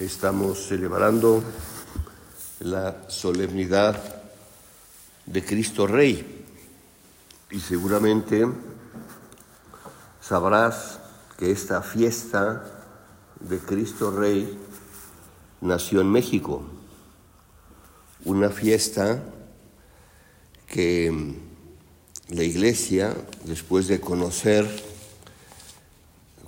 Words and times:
Estamos 0.00 0.66
celebrando 0.66 1.44
la 2.60 3.10
solemnidad 3.10 4.02
de 5.26 5.44
Cristo 5.44 5.86
Rey. 5.86 6.46
Y 7.50 7.60
seguramente 7.60 8.46
sabrás 10.22 11.00
que 11.36 11.50
esta 11.50 11.82
fiesta 11.82 12.64
de 13.40 13.58
Cristo 13.58 14.10
Rey 14.10 14.58
nació 15.60 16.00
en 16.00 16.10
México, 16.10 16.62
una 18.24 18.48
fiesta 18.48 19.22
que 20.66 21.34
la 22.28 22.42
iglesia, 22.42 23.14
después 23.44 23.86
de 23.86 24.00
conocer 24.00 24.66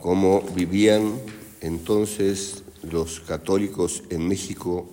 cómo 0.01 0.41
vivían 0.41 1.21
entonces 1.61 2.62
los 2.83 3.21
católicos 3.21 4.03
en 4.11 4.27
México 4.29 4.89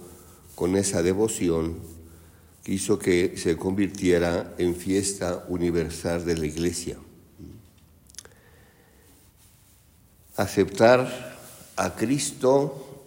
con 0.55 0.75
esa 0.75 1.01
devoción 1.01 1.77
hizo 2.65 2.99
que 2.99 3.37
se 3.37 3.57
convirtiera 3.57 4.53
en 4.57 4.75
fiesta 4.75 5.45
universal 5.47 6.25
de 6.25 6.37
la 6.37 6.45
Iglesia. 6.45 6.97
Aceptar 10.35 11.37
a 11.75 11.95
Cristo 11.95 13.05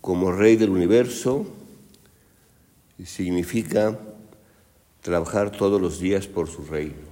como 0.00 0.32
Rey 0.32 0.56
del 0.56 0.70
universo 0.70 1.46
significa 3.04 3.98
trabajar 5.00 5.52
todos 5.52 5.80
los 5.80 6.00
días 6.00 6.26
por 6.26 6.48
su 6.48 6.64
reino. 6.64 7.08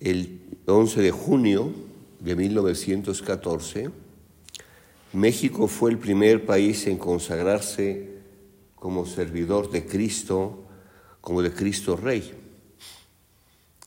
El 0.00 0.40
11 0.66 1.02
de 1.02 1.10
junio 1.10 1.72
de 2.20 2.36
1914, 2.36 3.90
México 5.16 5.66
fue 5.66 5.90
el 5.90 5.98
primer 5.98 6.44
país 6.44 6.86
en 6.86 6.98
consagrarse 6.98 8.16
como 8.74 9.06
servidor 9.06 9.70
de 9.70 9.86
Cristo, 9.86 10.66
como 11.22 11.40
de 11.40 11.52
Cristo 11.52 11.96
Rey. 11.96 12.34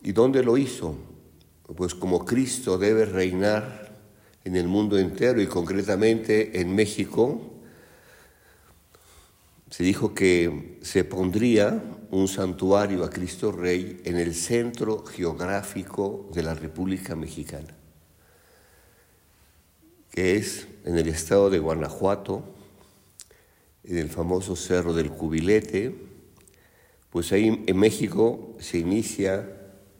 ¿Y 0.01 0.11
dónde 0.11 0.43
lo 0.43 0.57
hizo? 0.57 0.95
Pues 1.75 1.93
como 1.93 2.25
Cristo 2.25 2.79
debe 2.79 3.05
reinar 3.05 3.95
en 4.43 4.55
el 4.55 4.67
mundo 4.67 4.97
entero 4.97 5.39
y 5.39 5.45
concretamente 5.45 6.59
en 6.59 6.73
México, 6.73 7.39
se 9.69 9.83
dijo 9.83 10.15
que 10.15 10.79
se 10.81 11.03
pondría 11.03 11.79
un 12.09 12.27
santuario 12.27 13.03
a 13.03 13.09
Cristo 13.11 13.51
Rey 13.51 14.01
en 14.03 14.17
el 14.17 14.33
centro 14.33 15.05
geográfico 15.05 16.27
de 16.33 16.41
la 16.41 16.55
República 16.55 17.15
Mexicana 17.15 17.78
que 20.11 20.35
es 20.35 20.67
en 20.85 20.97
el 20.97 21.07
estado 21.07 21.49
de 21.49 21.59
Guanajuato, 21.59 22.43
en 23.83 23.97
el 23.97 24.09
famoso 24.09 24.55
Cerro 24.55 24.93
del 24.93 25.09
Cubilete, 25.11 25.95
pues 27.09 27.31
ahí 27.31 27.63
en 27.65 27.77
México 27.77 28.55
se 28.59 28.77
inicia 28.77 29.49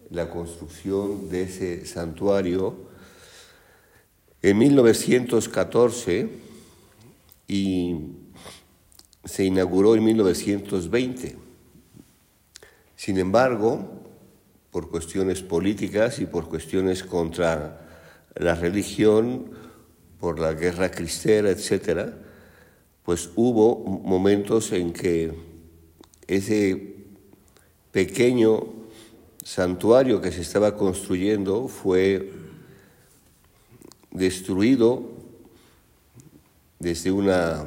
la 0.09 0.29
construcción 0.29 1.29
de 1.29 1.43
ese 1.43 1.85
santuario 1.85 2.89
en 4.41 4.57
1914 4.57 6.29
y 7.47 7.95
se 9.25 9.43
inauguró 9.43 9.95
en 9.95 10.03
1920. 10.03 11.35
Sin 12.95 13.17
embargo, 13.17 14.03
por 14.71 14.89
cuestiones 14.89 15.41
políticas 15.41 16.19
y 16.19 16.25
por 16.25 16.47
cuestiones 16.47 17.03
contra 17.03 17.87
la 18.35 18.55
religión, 18.55 19.51
por 20.19 20.40
la 20.40 20.53
guerra 20.53 20.91
cristera, 20.91 21.50
etcétera, 21.50 22.13
pues 23.03 23.30
hubo 23.35 23.78
momentos 24.03 24.72
en 24.72 24.94
que 24.94 25.34
ese 26.28 26.96
pequeño 27.91 28.66
santuario 29.44 30.22
que 30.22 30.31
se 30.31 30.41
estaba 30.41 30.75
construyendo 30.75 31.68
fue 31.68 32.31
destruido 34.12 35.03
desde 36.80 37.12
una 37.12 37.66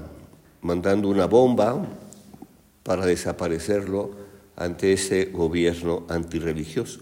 mandando 0.63 1.09
una 1.09 1.27
bomba 1.27 1.85
para 2.85 3.05
desaparecerlo 3.05 4.13
ante 4.57 4.93
ese 4.93 5.27
gobierno 5.27 6.05
antirreligioso. 6.09 7.01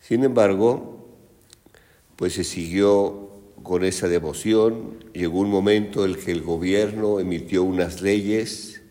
Sin 0.00 0.22
embargo, 0.22 1.04
pues 2.14 2.34
se 2.34 2.44
siguió 2.44 3.25
con 3.62 3.84
esa 3.84 4.08
devoción. 4.08 5.04
Llegó 5.12 5.40
un 5.40 5.50
momento 5.50 6.04
en 6.04 6.12
el 6.12 6.18
que 6.18 6.32
el 6.32 6.42
gobierno 6.42 7.20
emitió 7.20 7.62
unas 7.62 8.00
leyes 8.02 8.82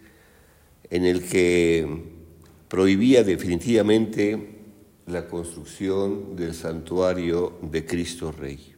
en 0.89 1.05
el 1.05 1.23
que 1.23 2.03
prohibía 2.67 3.23
definitivamente 3.23 4.55
la 5.07 5.27
construcción 5.27 6.35
del 6.35 6.53
santuario 6.53 7.57
de 7.61 7.85
Cristo 7.85 8.31
Rey. 8.31 8.73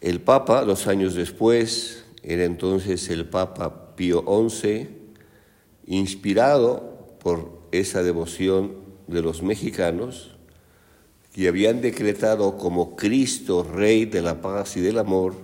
El 0.00 0.20
Papa, 0.20 0.64
dos 0.64 0.86
años 0.86 1.14
después, 1.14 2.04
era 2.22 2.44
entonces 2.44 3.08
el 3.10 3.26
Papa 3.28 3.94
Pío 3.96 4.24
XI, 4.48 4.88
inspirado 5.86 7.16
por 7.20 7.60
esa 7.72 8.02
devoción 8.02 8.76
de 9.06 9.22
los 9.22 9.42
mexicanos, 9.42 10.36
que 11.32 11.48
habían 11.48 11.80
decretado 11.80 12.56
como 12.58 12.96
Cristo, 12.96 13.62
Rey 13.62 14.04
de 14.04 14.22
la 14.22 14.40
paz 14.40 14.76
y 14.76 14.80
del 14.80 14.98
amor, 14.98 15.34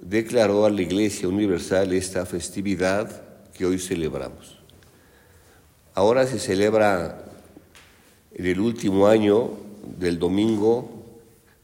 declaró 0.00 0.64
a 0.64 0.70
la 0.70 0.82
Iglesia 0.82 1.28
Universal 1.28 1.92
esta 1.92 2.26
festividad 2.26 3.22
que 3.52 3.66
hoy 3.66 3.78
celebramos. 3.78 4.58
Ahora 5.94 6.26
se 6.26 6.38
celebra 6.38 7.24
en 8.34 8.46
el 8.46 8.60
último 8.60 9.08
año 9.08 9.50
del 9.98 10.18
domingo 10.18 10.98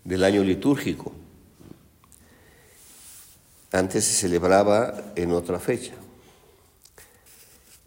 del 0.03 0.25
año 0.25 0.43
litúrgico. 0.43 1.13
Antes 3.73 4.05
se 4.05 4.15
celebraba 4.15 5.13
en 5.17 5.33
otra 5.33 5.59
fecha. 5.59 5.95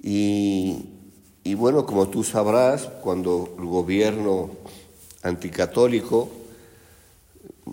Y, 0.02 0.86
y 1.44 1.54
bueno, 1.54 1.86
como 1.86 2.10
tú 2.10 2.24
sabrás, 2.24 2.84
cuando 3.02 3.56
el 3.58 3.66
gobierno 3.66 4.52
anticatólico 5.24 6.30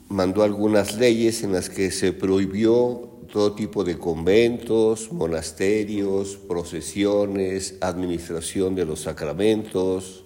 mandó 0.09 0.43
algunas 0.43 0.97
leyes 0.97 1.43
en 1.43 1.53
las 1.53 1.69
que 1.69 1.91
se 1.91 2.13
prohibió 2.13 3.11
todo 3.33 3.53
tipo 3.53 3.83
de 3.83 3.99
conventos, 3.99 5.13
monasterios, 5.13 6.37
procesiones, 6.37 7.75
administración 7.81 8.75
de 8.75 8.85
los 8.85 9.01
sacramentos, 9.01 10.25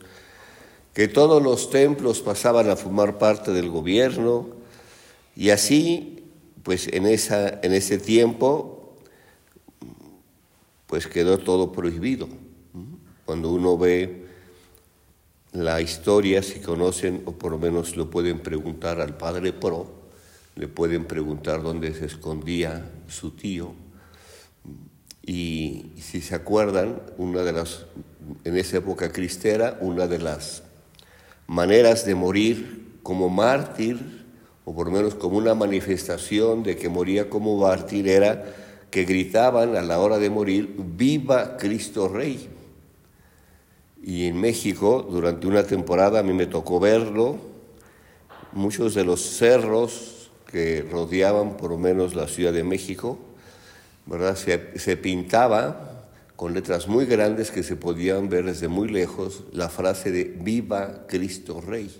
que 0.93 1.09
todos 1.09 1.43
los 1.43 1.71
templos 1.71 2.21
pasaban 2.21 2.69
a 2.69 2.77
formar 2.77 3.19
parte 3.19 3.53
del 3.53 3.71
gobierno 3.71 4.49
y 5.35 5.51
así, 5.51 6.25
pues 6.63 6.89
en, 6.89 7.07
esa, 7.07 7.61
en 7.63 7.73
ese 7.73 7.99
tiempo, 7.99 8.95
pues 10.87 11.07
quedó 11.07 11.39
todo 11.39 11.73
prohibido. 11.73 12.29
Cuando 13.25 13.53
uno 13.53 13.79
ve 13.79 14.28
la 15.53 15.81
historia, 15.81 16.43
si 16.43 16.61
conocen 16.61 17.23
o 17.25 17.33
por 17.33 17.53
lo 17.53 17.59
menos 17.59 17.97
lo 17.97 18.11
pueden 18.11 18.41
preguntar 18.41 19.01
al 19.01 19.17
padre 19.17 19.53
Pro, 19.53 19.99
le 20.57 20.69
pueden 20.69 21.05
preguntar 21.05 21.63
dónde 21.63 21.95
se 21.95 22.07
escondía 22.07 22.91
su 23.09 23.31
tío, 23.31 23.73
Y 25.25 25.93
si 26.01 26.21
se 26.23 26.35
acuerdan, 26.35 27.01
una 27.19 27.43
de 27.43 27.53
las, 27.53 27.85
en 28.45 28.57
esa 28.57 28.79
época 28.79 29.13
cristera, 29.13 29.79
una 29.81 30.07
de 30.07 30.19
las 30.19 30.63
maneras 31.47 32.07
de 32.07 32.15
morir 32.15 32.99
como 33.03 33.29
mártir, 33.29 34.25
o 34.65 34.75
por 34.75 34.87
lo 34.87 34.93
menos 34.93 35.15
como 35.15 35.37
una 35.37 35.55
manifestación 35.55 36.63
de 36.63 36.77
que 36.77 36.89
moría 36.89 37.29
como 37.29 37.59
mártir, 37.59 38.09
era 38.09 38.45
que 38.91 39.05
gritaban 39.05 39.77
a 39.77 39.83
la 39.83 39.99
hora 39.99 40.19
de 40.19 40.31
morir, 40.31 40.75
viva 40.79 41.57
Cristo 41.57 42.09
Rey. 42.09 42.49
Y 44.03 44.27
en 44.27 44.41
México, 44.41 45.07
durante 45.09 45.47
una 45.47 45.65
temporada, 45.65 46.21
a 46.21 46.23
mí 46.23 46.33
me 46.33 46.47
tocó 46.47 46.81
verlo, 46.81 47.39
muchos 48.53 48.95
de 48.95 49.05
los 49.05 49.21
cerros 49.21 50.31
que 50.47 50.83
rodeaban 50.83 51.57
por 51.57 51.71
lo 51.71 51.79
menos 51.79 52.15
la 52.15 52.27
Ciudad 52.27 52.53
de 52.53 52.65
México, 52.65 53.19
¿verdad? 54.07 54.37
Se, 54.37 54.79
se, 54.79 54.97
pintaba 54.97 56.09
con 56.37 56.55
letras 56.55 56.89
muy 56.89 57.05
grandes 57.05 57.51
que 57.51 57.63
se 57.63 57.77
podían 57.77 58.29
ver 58.29 58.47
desde 58.47 58.69
muy 58.69 58.89
lejos 58.89 59.45
la 59.53 59.69
frase 59.69 60.11
de 60.11 60.25
Viva 60.25 61.07
Cristo 61.07 61.61
Rey. 61.61 61.95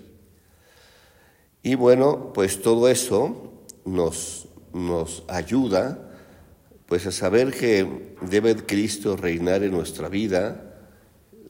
Y 1.61 1.75
bueno, 1.75 2.31
pues 2.33 2.61
todo 2.61 2.87
eso 2.87 3.53
nos, 3.85 4.47
nos 4.73 5.23
ayuda 5.27 6.05
pues 6.85 7.05
a 7.05 7.11
saber 7.11 7.51
que 7.51 8.15
debe 8.21 8.55
Cristo 8.55 9.15
reinar 9.15 9.63
en 9.63 9.71
nuestra 9.71 10.09
vida, 10.09 10.68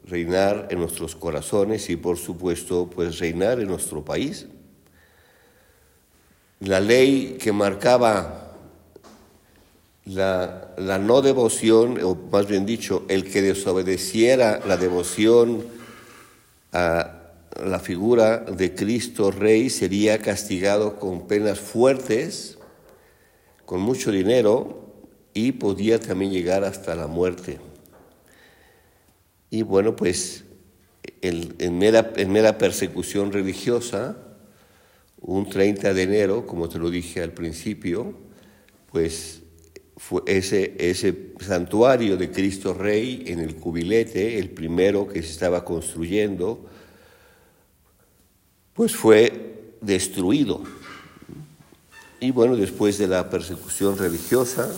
reinar 0.10 0.68
en 0.72 0.80
nuestros 0.80 1.16
corazones 1.16 1.90
y 1.90 1.96
por 1.96 2.18
supuesto 2.18 2.90
pues 2.94 3.20
reinar 3.20 3.60
en 3.60 3.68
nuestro 3.68 4.04
país. 4.04 4.48
La 6.60 6.80
ley 6.80 7.38
que 7.42 7.52
marcaba 7.52 8.58
la, 10.06 10.74
la, 10.78 10.98
no 10.98 11.22
devoción, 11.22 12.00
o 12.04 12.16
más 12.16 12.48
bien 12.48 12.66
dicho, 12.66 13.06
el 13.08 13.30
que 13.32 13.42
desobedeciera 13.42 14.60
la 14.66 14.76
devoción 14.76 15.64
a 16.74 17.16
la 17.64 17.80
figura 17.80 18.40
de 18.40 18.74
Cristo 18.74 19.32
Rey 19.32 19.70
sería 19.70 20.20
castigado 20.20 20.98
con 20.98 21.28
penas 21.28 21.60
fuertes, 21.60 22.58
con 23.66 23.82
mucho 23.82 24.12
dinero 24.12 24.86
y 25.34 25.54
podía 25.54 26.00
también 26.00 26.32
llegar 26.32 26.64
hasta 26.64 26.96
la 26.96 27.08
muerte. 27.08 27.69
Y 29.50 29.64
bueno, 29.64 29.96
pues 29.96 30.44
en, 31.22 31.78
mera, 31.78 32.12
en 32.16 32.32
mera 32.32 32.58
persecución 32.58 33.32
religiosa, 33.32 34.18
un 35.22 35.50
30 35.50 35.94
de 35.94 36.04
enero, 36.04 36.46
como 36.46 36.70
te 36.70 36.80
lo 36.80 36.90
dije 36.90 37.22
al 37.22 37.32
principio, 37.32 38.14
pues 38.92 39.42
fue 39.98 40.22
ese, 40.28 40.76
ese 40.80 41.34
santuario 41.40 42.16
de 42.16 42.32
Cristo 42.32 42.74
Rey 42.74 43.24
en 43.28 43.40
el 43.40 43.56
cubilete, 43.56 44.40
el 44.40 44.50
primero 44.50 45.08
que 45.08 45.22
se 45.22 45.32
estaba 45.32 45.66
construyendo, 45.66 46.66
pues 48.74 48.96
fue 48.96 49.76
destruido. 49.82 50.64
Y 52.22 52.32
bueno, 52.32 52.56
después 52.56 52.98
de 52.98 53.08
la 53.08 53.30
persecución 53.30 53.98
religiosa, 53.98 54.72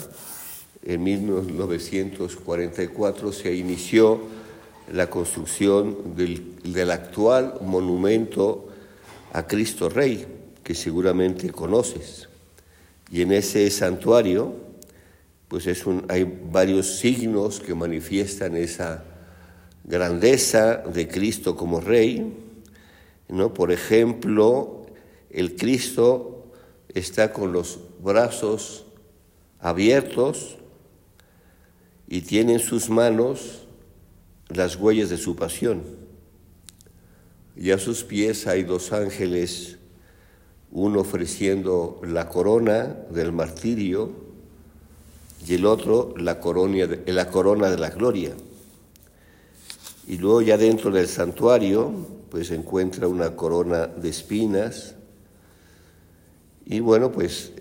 en 0.83 1.03
1944 1.03 3.31
se 3.31 3.55
inició 3.55 4.40
la 4.91 5.09
construcción 5.09 6.15
del, 6.15 6.55
del 6.63 6.91
actual 6.91 7.55
monumento 7.61 8.67
a 9.33 9.47
Cristo 9.47 9.89
Rey, 9.89 10.25
que 10.63 10.75
seguramente 10.75 11.49
conoces. 11.51 12.27
Y 13.11 13.21
en 13.21 13.31
ese 13.31 13.69
santuario, 13.69 14.53
pues 15.47 15.67
es 15.67 15.85
un, 15.85 16.05
hay 16.09 16.23
varios 16.23 16.99
signos 16.99 17.59
que 17.59 17.75
manifiestan 17.75 18.55
esa 18.55 19.03
grandeza 19.83 20.77
de 20.77 21.07
Cristo 21.07 21.55
como 21.55 21.81
Rey. 21.81 22.33
¿no? 23.29 23.53
Por 23.53 23.71
ejemplo, 23.71 24.85
el 25.29 25.55
Cristo 25.55 26.45
está 26.93 27.33
con 27.33 27.53
los 27.53 27.79
brazos 28.01 28.85
abiertos 29.59 30.57
y 32.07 32.21
tiene 32.21 32.53
en 32.53 32.59
sus 32.59 32.89
manos 32.89 33.60
las 34.53 34.75
huellas 34.75 35.09
de 35.09 35.17
su 35.17 35.35
pasión. 35.35 35.83
Y 37.55 37.71
a 37.71 37.77
sus 37.77 38.03
pies 38.03 38.47
hay 38.47 38.63
dos 38.63 38.93
ángeles, 38.93 39.77
uno 40.71 41.01
ofreciendo 41.01 42.01
la 42.03 42.29
corona 42.29 42.95
del 43.09 43.31
martirio, 43.31 44.31
y 45.47 45.55
el 45.55 45.65
otro 45.65 46.13
la, 46.17 46.39
corona 46.39 46.87
de, 46.87 47.77
la 47.77 47.89
gloria. 47.89 48.33
Y 50.07 50.17
luego 50.17 50.41
ya 50.41 50.57
dentro 50.57 50.91
del 50.91 51.07
santuario, 51.07 51.91
pues 52.29 52.47
se 52.47 52.55
encuentra 52.55 53.07
una 53.07 53.35
corona 53.35 53.87
de 53.87 54.09
espinas. 54.09 54.95
Y 56.65 56.79
bueno, 56.79 57.11
pues 57.11 57.53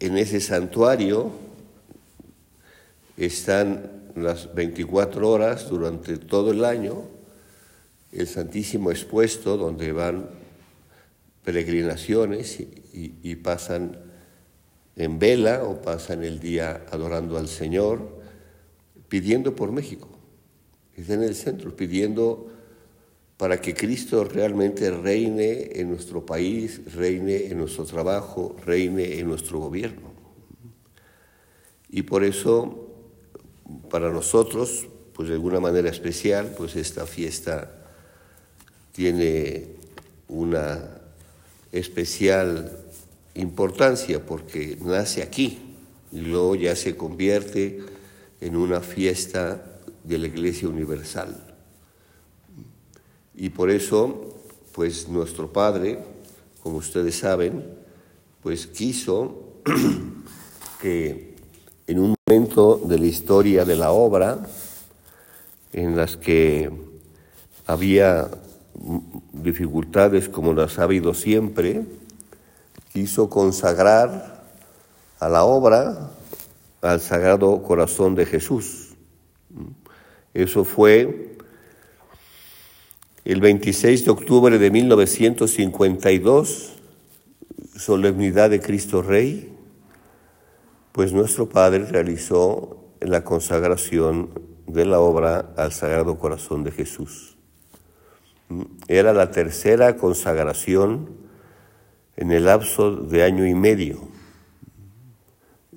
en 0.00 0.18
ese 0.18 0.40
santuario 0.40 1.30
están 3.16 3.99
las 4.16 4.54
24 4.54 5.28
horas 5.28 5.68
durante 5.68 6.16
todo 6.16 6.50
el 6.50 6.64
año 6.64 7.04
el 8.12 8.26
Santísimo 8.26 8.90
expuesto 8.90 9.56
donde 9.56 9.92
van 9.92 10.28
peregrinaciones 11.44 12.60
y, 12.60 13.14
y 13.22 13.36
pasan 13.36 13.96
en 14.96 15.18
vela 15.18 15.64
o 15.64 15.80
pasan 15.80 16.24
el 16.24 16.40
día 16.40 16.84
adorando 16.90 17.38
al 17.38 17.48
Señor, 17.48 18.20
pidiendo 19.08 19.54
por 19.54 19.72
México. 19.72 20.08
Está 20.96 21.14
en 21.14 21.22
el 21.22 21.34
centro, 21.34 21.74
pidiendo 21.74 22.48
para 23.36 23.58
que 23.58 23.72
Cristo 23.72 24.24
realmente 24.24 24.90
reine 24.90 25.70
en 25.72 25.88
nuestro 25.88 26.26
país, 26.26 26.82
reine 26.94 27.46
en 27.46 27.56
nuestro 27.56 27.86
trabajo, 27.86 28.54
reine 28.66 29.18
en 29.18 29.28
nuestro 29.28 29.60
gobierno. 29.60 30.10
Y 31.88 32.02
por 32.02 32.22
eso, 32.22 32.79
para 33.90 34.10
nosotros, 34.10 34.88
pues 35.14 35.28
de 35.28 35.34
alguna 35.34 35.60
manera 35.60 35.88
especial, 35.88 36.54
pues 36.56 36.76
esta 36.76 37.06
fiesta 37.06 37.72
tiene 38.92 39.76
una 40.28 41.00
especial 41.72 42.78
importancia 43.34 44.24
porque 44.24 44.76
nace 44.82 45.22
aquí 45.22 45.58
y 46.12 46.20
luego 46.20 46.56
ya 46.56 46.74
se 46.74 46.96
convierte 46.96 47.80
en 48.40 48.56
una 48.56 48.80
fiesta 48.80 49.80
de 50.04 50.18
la 50.18 50.26
Iglesia 50.26 50.68
Universal. 50.68 51.56
Y 53.34 53.50
por 53.50 53.70
eso, 53.70 54.42
pues 54.72 55.08
nuestro 55.08 55.52
Padre, 55.52 55.98
como 56.62 56.78
ustedes 56.78 57.16
saben, 57.16 57.64
pues 58.42 58.66
quiso 58.66 59.60
que 60.80 61.34
en 61.86 61.98
un 61.98 62.14
momento 62.30 62.80
de 62.84 62.96
la 62.96 63.06
historia 63.06 63.64
de 63.64 63.74
la 63.74 63.90
obra, 63.90 64.38
en 65.72 65.96
las 65.96 66.16
que 66.16 66.70
había 67.66 68.30
dificultades 69.32 70.28
como 70.28 70.52
las 70.52 70.78
ha 70.78 70.84
habido 70.84 71.12
siempre, 71.12 71.82
quiso 72.92 73.28
consagrar 73.28 74.44
a 75.18 75.28
la 75.28 75.42
obra 75.42 76.12
al 76.82 77.00
Sagrado 77.00 77.64
Corazón 77.64 78.14
de 78.14 78.26
Jesús. 78.26 78.90
Eso 80.32 80.64
fue 80.64 81.36
el 83.24 83.40
26 83.40 84.04
de 84.04 84.10
octubre 84.12 84.56
de 84.56 84.70
1952, 84.70 86.74
solemnidad 87.76 88.50
de 88.50 88.60
Cristo 88.60 89.02
Rey, 89.02 89.49
pues 90.92 91.12
nuestro 91.12 91.48
Padre 91.48 91.86
realizó 91.86 92.84
la 93.00 93.24
consagración 93.24 94.30
de 94.66 94.84
la 94.84 95.00
obra 95.00 95.52
al 95.56 95.72
Sagrado 95.72 96.18
Corazón 96.18 96.64
de 96.64 96.70
Jesús. 96.72 97.36
Era 98.88 99.12
la 99.12 99.30
tercera 99.30 99.96
consagración 99.96 101.10
en 102.16 102.32
el 102.32 102.46
lapso 102.46 102.96
de 102.96 103.22
año 103.22 103.46
y 103.46 103.54
medio. 103.54 104.00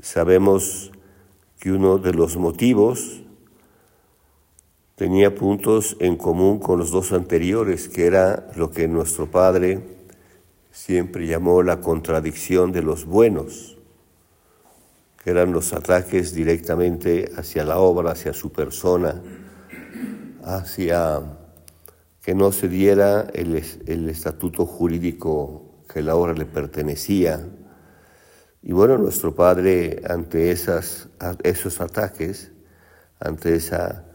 Sabemos 0.02 0.92
que 1.60 1.72
uno 1.72 1.98
de 1.98 2.14
los 2.14 2.36
motivos 2.36 3.22
tenía 4.96 5.34
puntos 5.34 5.96
en 6.00 6.18
común 6.18 6.60
con 6.60 6.80
los 6.80 6.92
dos 6.92 7.14
anteriores, 7.14 7.88
que 7.88 8.06
era 8.06 8.50
lo 8.56 8.72
que 8.72 8.88
nuestro 8.88 9.30
Padre 9.30 9.82
siempre 10.72 11.28
llamó 11.28 11.62
la 11.62 11.80
contradicción 11.80 12.72
de 12.72 12.82
los 12.82 13.06
buenos, 13.06 13.78
que 15.24 15.32
eran 15.32 15.54
los 15.54 15.72
ataques 15.74 16.34
directamente 16.34 17.32
hacia 17.38 17.64
la 17.64 17.80
obra, 17.80 18.12
hacia 18.12 18.34
su 18.34 18.52
persona, 18.52 19.22
hacia 20.44 21.22
que 22.22 22.36
no 22.36 22.52
se 22.52 22.68
diera 22.68 23.28
el, 23.34 23.64
el 23.86 24.10
estatuto 24.10 24.66
jurídico 24.66 25.84
que 25.88 26.02
la 26.02 26.16
obra 26.16 26.34
le 26.34 26.46
pertenecía, 26.46 27.40
Y 28.66 28.72
bueno, 28.72 28.98
nuestro 28.98 29.36
Padre 29.36 30.02
ante 30.08 30.52
esas, 30.52 31.10
esos 31.44 31.82
ataques, 31.82 32.52
ante 33.20 33.56
esa, 33.56 34.06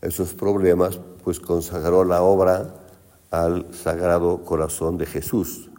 esos 0.00 0.32
problemas, 0.32 1.00
pues 1.24 1.40
consagró 1.40 2.04
la 2.04 2.22
obra 2.22 2.86
al 3.32 3.74
Sagrado 3.74 4.44
Corazón 4.44 4.96
de 4.96 5.06
Jesús. 5.06 5.70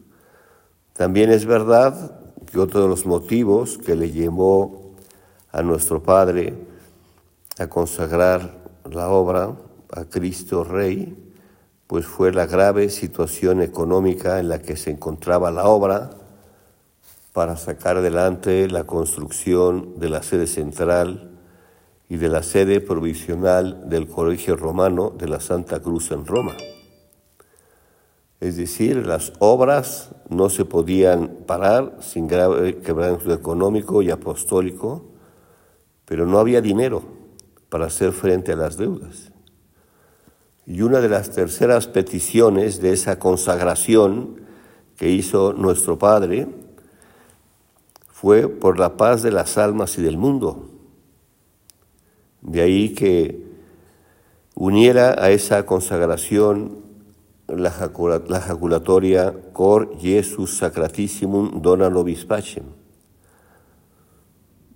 También 0.94 1.32
es 1.32 1.46
verdad 1.46 2.27
que 2.52 2.60
otro 2.60 2.82
de 2.82 2.88
los 2.88 3.06
motivos 3.06 3.78
que 3.78 3.96
le 3.96 4.12
llevó 4.12 4.96
a 5.52 5.62
nuestro 5.62 6.02
Padre 6.02 6.54
a 7.60 7.68
consagrar 7.68 8.58
la 8.90 9.10
obra 9.10 9.56
a 9.92 10.06
Cristo 10.06 10.64
Rey, 10.64 11.34
pues 11.88 12.06
fue 12.06 12.34
la 12.34 12.46
grave 12.46 12.90
situación 12.90 13.62
económica 13.62 14.40
en 14.40 14.50
la 14.50 14.62
que 14.62 14.76
se 14.76 14.92
encontraba 14.92 15.52
la 15.52 15.68
obra 15.68 16.10
para 17.34 17.56
sacar 17.56 17.98
adelante 17.98 18.68
la 18.68 18.86
construcción 18.86 20.00
de 20.00 20.10
la 20.10 20.24
sede 20.24 20.48
central 20.48 21.38
y 22.10 22.18
de 22.18 22.30
la 22.30 22.44
sede 22.44 22.82
provisional 22.82 23.90
del 23.90 24.08
Colegio 24.08 24.56
Romano 24.56 25.12
de 25.12 25.28
la 25.28 25.40
Santa 25.40 25.80
Cruz 25.80 26.12
en 26.12 26.26
Roma. 26.26 26.56
Es 28.40 28.56
decir, 28.56 29.08
las 29.08 29.34
obras 29.40 30.12
no 30.30 30.50
se 30.50 30.64
podían 30.66 31.40
parar 31.48 31.98
sin 32.02 32.28
grave 32.28 32.78
quebranto 32.80 33.34
económico 33.34 34.02
y 34.02 34.12
apostólico, 34.12 35.06
pero 36.06 36.28
no 36.28 36.38
había 36.38 36.62
dinero 36.62 37.04
para 37.70 37.88
hacer 37.88 38.12
frente 38.12 38.52
a 38.52 38.56
las 38.56 38.78
deudas. 38.78 39.32
Y 40.68 40.82
una 40.82 41.00
de 41.00 41.10
las 41.10 41.32
terceras 41.32 41.88
peticiones 41.88 42.82
de 42.82 42.94
esa 42.94 43.18
consagración 43.18 44.42
que 44.98 45.10
hizo 45.10 45.54
nuestro 45.54 45.98
Padre 45.98 46.48
fue 48.10 48.48
por 48.48 48.78
la 48.78 48.98
paz 48.98 49.24
de 49.24 49.32
las 49.32 49.58
almas 49.58 49.98
y 49.98 50.02
del 50.02 50.18
mundo. 50.18 50.70
De 52.42 52.62
ahí 52.62 52.94
que 52.94 53.48
uniera 54.56 55.16
a 55.18 55.32
esa 55.32 55.66
consagración 55.66 56.87
la, 57.48 57.72
jaculatoria 57.72 59.34
Cor 59.54 59.98
Jesus 60.00 60.58
Sacratissimum 60.58 61.62
Dona 61.62 61.90
Nobis 61.90 62.26
Pacem. 62.26 62.66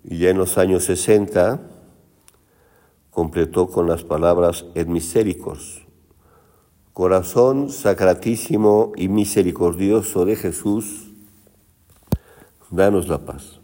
Y 0.03 0.17
ya 0.19 0.29
en 0.29 0.37
los 0.37 0.57
años 0.57 0.85
60 0.85 1.59
completó 3.09 3.67
con 3.67 3.87
las 3.87 4.03
palabras 4.03 4.65
et 4.73 4.87
misericors. 4.87 5.85
Corazón 6.93 7.69
sacratísimo 7.69 8.93
y 8.95 9.07
misericordioso 9.07 10.25
de 10.25 10.35
Jesús, 10.35 11.11
danos 12.69 13.07
la 13.07 13.19
paz. 13.25 13.59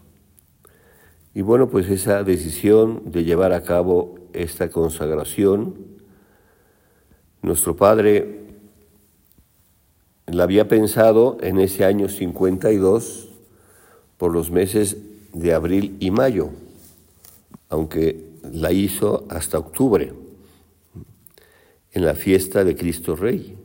Y 1.34 1.42
bueno, 1.42 1.68
pues 1.68 1.88
esa 1.88 2.24
decisión 2.24 3.02
de 3.06 3.24
llevar 3.24 3.52
a 3.52 3.62
cabo 3.62 4.14
esta 4.32 4.70
consagración, 4.70 5.76
nuestro 7.42 7.76
Padre 7.76 8.47
la 10.30 10.44
había 10.44 10.68
pensado 10.68 11.38
en 11.40 11.58
ese 11.58 11.84
año 11.84 12.08
52 12.08 13.28
por 14.16 14.32
los 14.32 14.50
meses 14.50 14.96
de 15.32 15.54
abril 15.54 15.96
y 16.00 16.10
mayo, 16.10 16.50
aunque 17.68 18.28
la 18.52 18.72
hizo 18.72 19.24
hasta 19.28 19.58
octubre, 19.58 20.12
en 21.92 22.04
la 22.04 22.14
fiesta 22.14 22.64
de 22.64 22.76
Cristo 22.76 23.16
Rey. 23.16 23.56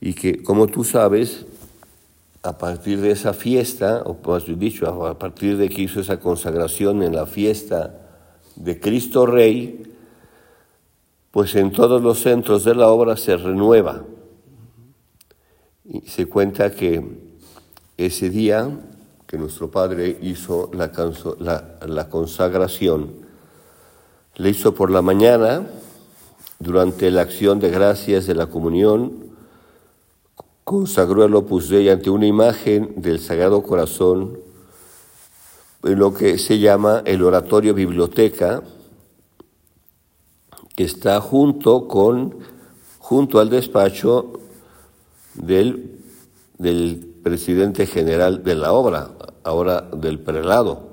Y 0.00 0.14
que, 0.14 0.42
como 0.42 0.66
tú 0.66 0.82
sabes, 0.82 1.46
a 2.42 2.58
partir 2.58 3.00
de 3.00 3.12
esa 3.12 3.32
fiesta, 3.32 4.02
o 4.04 4.16
más 4.26 4.44
dicho, 4.58 5.06
a 5.06 5.18
partir 5.18 5.56
de 5.56 5.68
que 5.68 5.82
hizo 5.82 6.00
esa 6.00 6.18
consagración 6.18 7.02
en 7.02 7.14
la 7.14 7.26
fiesta 7.26 8.00
de 8.56 8.80
Cristo 8.80 9.26
Rey, 9.26 9.84
pues 11.30 11.54
en 11.54 11.70
todos 11.70 12.02
los 12.02 12.18
centros 12.20 12.64
de 12.64 12.74
la 12.74 12.88
obra 12.88 13.16
se 13.16 13.36
renueva. 13.36 14.02
Y 15.92 16.08
se 16.08 16.24
cuenta 16.24 16.70
que 16.70 17.04
ese 17.98 18.30
día 18.30 18.66
que 19.26 19.36
nuestro 19.36 19.70
Padre 19.70 20.18
hizo 20.22 20.70
la, 20.72 20.90
la 21.86 22.08
consagración, 22.08 23.10
le 24.36 24.48
hizo 24.48 24.74
por 24.74 24.90
la 24.90 25.02
mañana, 25.02 25.66
durante 26.58 27.10
la 27.10 27.20
acción 27.20 27.60
de 27.60 27.68
gracias 27.68 28.26
de 28.26 28.34
la 28.34 28.46
comunión, 28.46 29.12
consagró 30.64 31.26
el 31.26 31.34
Opus 31.34 31.68
Dei 31.68 31.90
ante 31.90 32.08
una 32.08 32.26
imagen 32.26 32.94
del 32.96 33.20
Sagrado 33.20 33.62
Corazón 33.62 34.38
en 35.84 35.98
lo 35.98 36.14
que 36.14 36.38
se 36.38 36.58
llama 36.58 37.02
el 37.04 37.22
oratorio 37.22 37.74
biblioteca, 37.74 38.62
que 40.74 40.84
está 40.84 41.20
junto 41.20 41.86
con 41.86 42.36
junto 42.98 43.40
al 43.40 43.50
despacho 43.50 44.41
del, 45.34 45.98
del 46.58 47.14
presidente 47.22 47.86
general 47.86 48.42
de 48.42 48.54
la 48.54 48.72
obra, 48.72 49.10
ahora 49.44 49.82
del 49.82 50.18
prelado. 50.20 50.92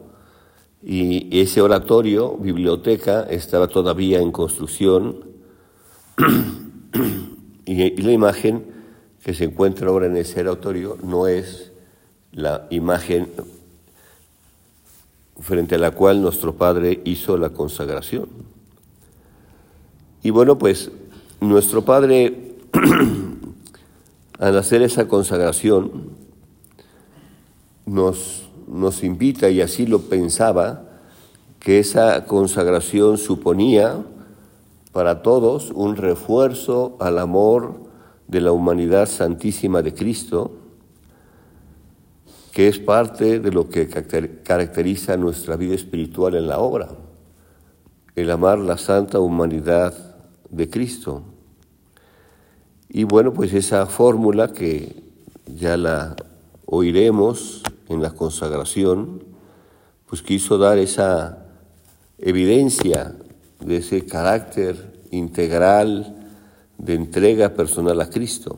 Y 0.82 1.40
ese 1.40 1.62
oratorio, 1.62 2.38
biblioteca, 2.38 3.24
estaba 3.24 3.68
todavía 3.68 4.20
en 4.20 4.32
construcción 4.32 5.26
y, 7.66 8.02
la 8.02 8.12
imagen 8.12 8.66
que 9.24 9.34
se 9.34 9.46
encuentra 9.46 9.90
ahora 9.90 10.06
en 10.08 10.16
ese 10.16 10.40
oratorio 10.42 10.98
no 11.04 11.28
es 11.28 11.72
la 12.32 12.68
imagen 12.70 13.28
frente 15.40 15.76
a 15.76 15.80
la 15.80 15.92
cual 15.92 16.22
nuestro 16.22 16.56
Padre 16.56 17.02
hizo 17.04 17.38
la 17.38 17.50
consagración. 17.50 18.30
Y 20.24 20.30
bueno, 20.30 20.58
pues 20.58 20.92
nuestro 21.42 21.84
Padre, 21.84 22.56
al 24.40 24.58
hacer 24.58 24.82
esa 24.82 25.08
consagración, 25.08 26.10
nos 27.86 28.50
nos 28.70 29.04
invita, 29.04 29.50
y 29.50 29.62
así 29.62 29.86
lo 29.88 30.02
pensaba, 30.02 30.84
que 31.60 31.80
esa 31.80 32.26
consagración 32.26 33.18
suponía 33.18 34.06
para 34.94 35.22
todos 35.22 35.72
un 35.72 35.96
refuerzo 35.96 36.96
al 37.00 37.20
amor 37.20 37.82
de 38.28 38.42
la 38.42 38.52
humanidad 38.52 39.08
santísima 39.08 39.82
de 39.82 39.94
Cristo, 39.94 40.52
que 42.54 42.68
es 42.68 42.80
parte 42.80 43.40
de 43.40 43.52
lo 43.52 43.70
que 43.70 43.88
caracteriza 44.44 45.18
nuestra 45.18 45.56
vida 45.56 45.76
espiritual 45.76 46.36
en 46.36 46.48
la 46.48 46.60
obra, 46.60 46.90
el 48.16 48.32
amar 48.32 48.60
la 48.60 48.78
santa 48.78 49.20
humanidad 49.20 49.94
de 50.50 50.70
Cristo. 50.70 51.24
Y 52.90 53.04
bueno, 53.04 53.34
pues 53.34 53.54
esa 53.54 53.86
fórmula 53.86 54.52
que 54.52 55.04
ya 55.46 55.78
la 55.78 56.16
oiremos 56.66 57.62
en 57.88 58.02
la 58.02 58.12
consagración, 58.12 59.24
pues 60.08 60.24
quiso 60.24 60.58
dar 60.58 60.80
esa 60.80 61.46
evidencia 62.18 63.16
de 63.60 63.78
ese 63.78 64.06
carácter 64.06 65.02
integral 65.12 66.16
de 66.80 66.96
entrega 66.96 67.50
personal 67.50 68.02
a 68.02 68.10
Cristo. 68.10 68.58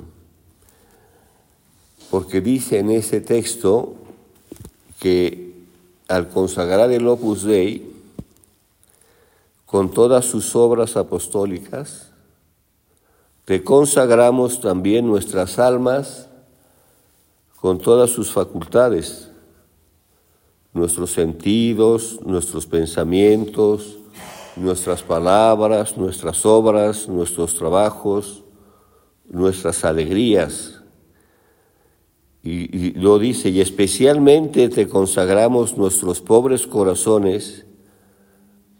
Porque 2.09 2.39
dice 2.39 2.79
en 2.79 2.89
ese 2.89 3.19
texto 3.19 3.95
que 4.99 5.55
al 6.07 6.29
consagrar 6.29 6.91
el 6.91 7.07
Opus 7.07 7.43
Dei, 7.43 7.89
con 9.65 9.91
todas 9.91 10.25
sus 10.25 10.55
obras 10.55 10.97
apostólicas, 10.97 12.10
te 13.45 13.63
consagramos 13.63 14.61
también 14.61 15.07
nuestras 15.07 15.57
almas 15.57 16.29
con 17.59 17.79
todas 17.79 18.11
sus 18.11 18.31
facultades, 18.31 19.31
nuestros 20.73 21.11
sentidos, 21.11 22.19
nuestros 22.23 22.67
pensamientos, 22.67 23.97
nuestras 24.55 25.01
palabras, 25.01 25.97
nuestras 25.97 26.45
obras, 26.45 27.07
nuestros 27.07 27.55
trabajos, 27.55 28.43
nuestras 29.27 29.85
alegrías. 29.85 30.81
Y, 32.43 32.91
lo 32.93 33.19
dice, 33.19 33.49
y 33.49 33.61
especialmente 33.61 34.69
te 34.69 34.87
consagramos 34.87 35.77
nuestros 35.77 36.21
pobres 36.21 36.65
corazones 36.65 37.65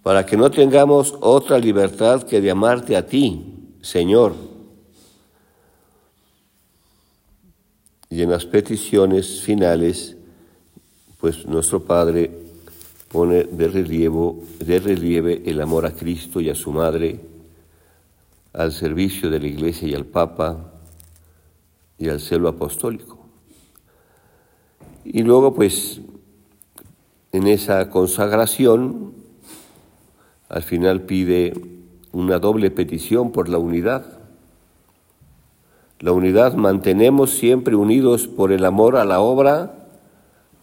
para 0.01 0.25
que 0.25 0.38
no 0.38 0.50
tengamos 0.50 1.15
otra 1.20 1.60
libertad 1.60 2.24
que 2.24 2.41
de 2.41 2.50
amarte 2.50 2.96
a 2.96 3.06
ti, 3.06 3.75
Señor 3.82 4.50
Y 8.12 8.22
en 8.22 8.30
las 8.30 8.46
peticiones 8.46 9.41
finales, 9.41 10.18
pues 11.20 11.48
nuestro 11.48 11.84
Padre 11.84 12.30
pone 13.10 13.46
de 13.46 13.68
relieve, 13.70 14.34
de 14.60 14.80
relieve 14.80 15.41
el 15.46 15.62
amor 15.62 15.86
a 15.86 15.91
Cristo 15.91 16.41
y 16.41 16.50
a 16.50 16.56
su 16.56 16.72
Madre, 16.72 17.20
al 18.53 18.74
servicio 18.74 19.30
de 19.30 19.39
la 19.39 19.48
Iglesia 19.48 19.88
y 19.88 19.96
al 19.96 20.06
Papa 20.06 20.74
y 21.98 22.10
al 22.10 22.20
celo 22.20 22.50
apostólico. 22.50 23.18
Y 25.06 25.24
luego, 25.24 25.53
pues, 25.53 26.01
en 27.32 27.48
esa 27.48 27.89
consagración, 27.89 29.13
al 30.50 30.63
final 30.63 31.03
pide 31.03 31.53
una 32.12 32.39
doble 32.39 32.72
petición 32.72 33.32
por 33.32 33.48
la 33.48 33.58
unidad. 33.58 34.21
La 36.01 36.13
unidad 36.13 36.55
mantenemos 36.55 37.29
siempre 37.29 37.75
unidos 37.75 38.27
por 38.27 38.51
el 38.51 38.65
amor 38.65 38.98
a 38.98 39.05
la 39.05 39.22
obra, 39.22 39.88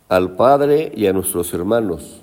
al 0.08 0.34
Padre 0.34 0.90
y 0.96 1.06
a 1.06 1.12
nuestros 1.12 1.54
hermanos. 1.54 2.22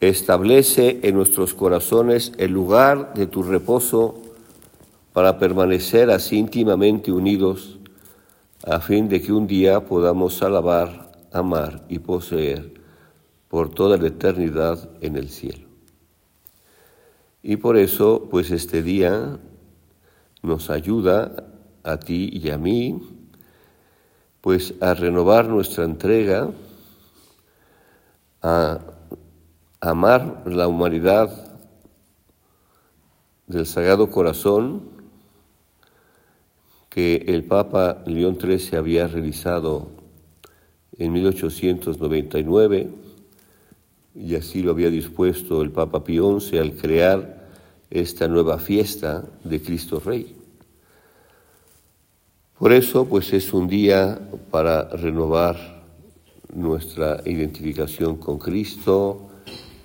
Establece 0.00 1.00
en 1.02 1.16
nuestros 1.16 1.52
corazones 1.52 2.32
el 2.38 2.50
lugar 2.50 3.12
de 3.12 3.26
tu 3.26 3.42
reposo 3.42 4.14
para 5.12 5.38
permanecer 5.38 6.10
así 6.10 6.38
íntimamente 6.38 7.12
unidos, 7.12 7.78
a 8.64 8.80
fin 8.80 9.10
de 9.10 9.20
que 9.20 9.34
un 9.34 9.46
día 9.46 9.84
podamos 9.84 10.42
alabar, 10.42 11.12
amar 11.30 11.84
y 11.90 11.98
poseer 11.98 12.72
por 13.48 13.68
toda 13.68 13.98
la 13.98 14.06
eternidad 14.08 14.88
en 15.02 15.16
el 15.16 15.28
cielo. 15.28 15.68
Y 17.42 17.56
por 17.56 17.76
eso, 17.76 18.28
pues 18.30 18.50
este 18.50 18.82
día 18.82 19.38
nos 20.42 20.70
ayuda 20.70 21.51
a 21.84 21.98
ti 21.98 22.30
y 22.32 22.50
a 22.50 22.58
mí, 22.58 23.00
pues 24.40 24.74
a 24.80 24.94
renovar 24.94 25.48
nuestra 25.48 25.84
entrega, 25.84 26.50
a 28.42 28.80
amar 29.80 30.42
la 30.46 30.68
humanidad 30.68 31.58
del 33.46 33.66
Sagrado 33.66 34.10
Corazón 34.10 34.82
que 36.88 37.24
el 37.26 37.44
Papa 37.44 38.02
León 38.06 38.38
XIII 38.40 38.76
había 38.76 39.06
realizado 39.06 39.88
en 40.98 41.12
1899 41.12 42.90
y 44.14 44.34
así 44.34 44.62
lo 44.62 44.72
había 44.72 44.90
dispuesto 44.90 45.62
el 45.62 45.70
Papa 45.70 46.04
Pío 46.04 46.38
XI 46.38 46.58
al 46.58 46.72
crear 46.72 47.48
esta 47.90 48.28
nueva 48.28 48.58
fiesta 48.58 49.24
de 49.42 49.62
Cristo 49.62 50.00
Rey. 50.00 50.41
Por 52.62 52.72
eso, 52.72 53.06
pues 53.06 53.32
es 53.32 53.52
un 53.52 53.66
día 53.66 54.20
para 54.52 54.84
renovar 54.84 55.82
nuestra 56.54 57.20
identificación 57.24 58.18
con 58.18 58.38
Cristo, 58.38 59.30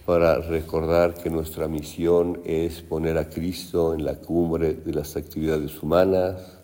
para 0.06 0.38
recordar 0.38 1.16
que 1.16 1.32
nuestra 1.32 1.68
misión 1.68 2.40
es 2.46 2.84
poner 2.84 3.18
a 3.18 3.30
Cristo 3.30 3.96
en 3.96 4.06
la 4.06 4.20
cumbre 4.20 4.76
de 4.76 4.94
las 4.94 5.16
actividades 5.16 5.82
humanas, 5.82 6.60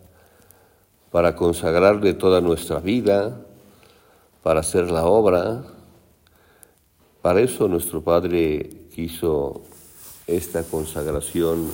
para 1.09 1.35
consagrarle 1.35 2.13
toda 2.13 2.41
nuestra 2.41 2.79
vida, 2.79 3.41
para 4.43 4.59
hacer 4.59 4.91
la 4.91 5.07
obra. 5.07 5.63
Para 7.23 7.41
eso 7.41 7.67
nuestro 7.67 8.03
Padre 8.03 8.69
quiso 8.93 9.63
esta 10.27 10.61
consagración 10.61 11.71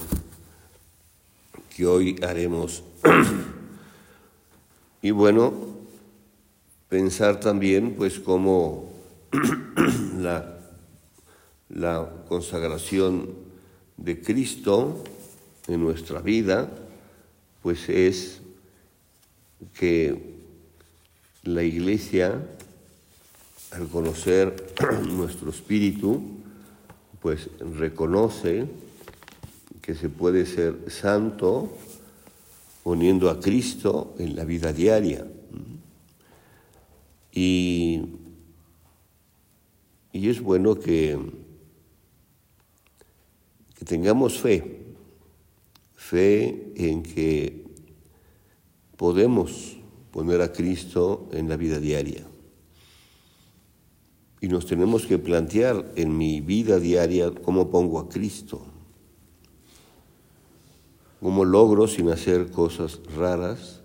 que 1.76 1.86
hoy 1.86 2.16
haremos. 2.24 2.86
y 5.02 5.12
bueno, 5.12 5.54
pensar 6.88 7.40
también 7.40 7.96
pues 7.96 8.20
cómo 8.20 8.92
la 10.18 10.60
la 11.70 12.10
consagración 12.28 13.30
de 13.98 14.20
Cristo 14.22 15.04
en 15.68 15.84
nuestra 15.84 16.20
vida, 16.20 16.70
pues 17.62 17.88
es 17.90 18.42
que 19.76 20.40
la 21.44 21.64
Iglesia, 21.64 22.44
al 23.72 23.88
conocer 23.88 24.74
nuestro 25.10 25.52
espíritu, 25.52 26.22
pues 27.22 27.50
reconoce 27.60 28.66
que 29.82 29.94
se 29.94 30.10
puede 30.10 30.46
ser 30.46 30.90
santo 30.90 31.72
poniendo 32.90 33.30
a 33.30 33.40
Cristo 33.40 34.16
en 34.18 34.36
la 34.36 34.44
vida 34.46 34.74
diaria. 34.74 35.24
Y, 37.32 38.02
y 40.12 40.28
es 40.28 40.42
bueno 40.42 40.74
que 40.74 41.20
que 43.76 43.86
tengamos 43.86 44.40
fe, 44.40 44.88
fe 45.94 46.74
en 46.78 47.04
que 47.04 47.64
podemos 48.98 49.78
poner 50.10 50.42
a 50.42 50.52
Cristo 50.52 51.30
en 51.32 51.48
la 51.48 51.58
vida 51.58 51.80
diaria. 51.80 52.26
Y 54.42 54.48
nos 54.48 54.66
tenemos 54.66 55.06
que 55.06 55.20
plantear 55.20 55.94
en 55.96 56.18
mi 56.18 56.42
vida 56.42 56.80
diaria 56.80 57.30
cómo 57.30 57.70
pongo 57.70 58.00
a 58.00 58.10
Cristo, 58.10 58.66
cómo 61.20 61.46
logro 61.46 61.88
sin 61.88 62.10
hacer 62.10 62.50
cosas 62.52 63.00
raras 63.16 63.82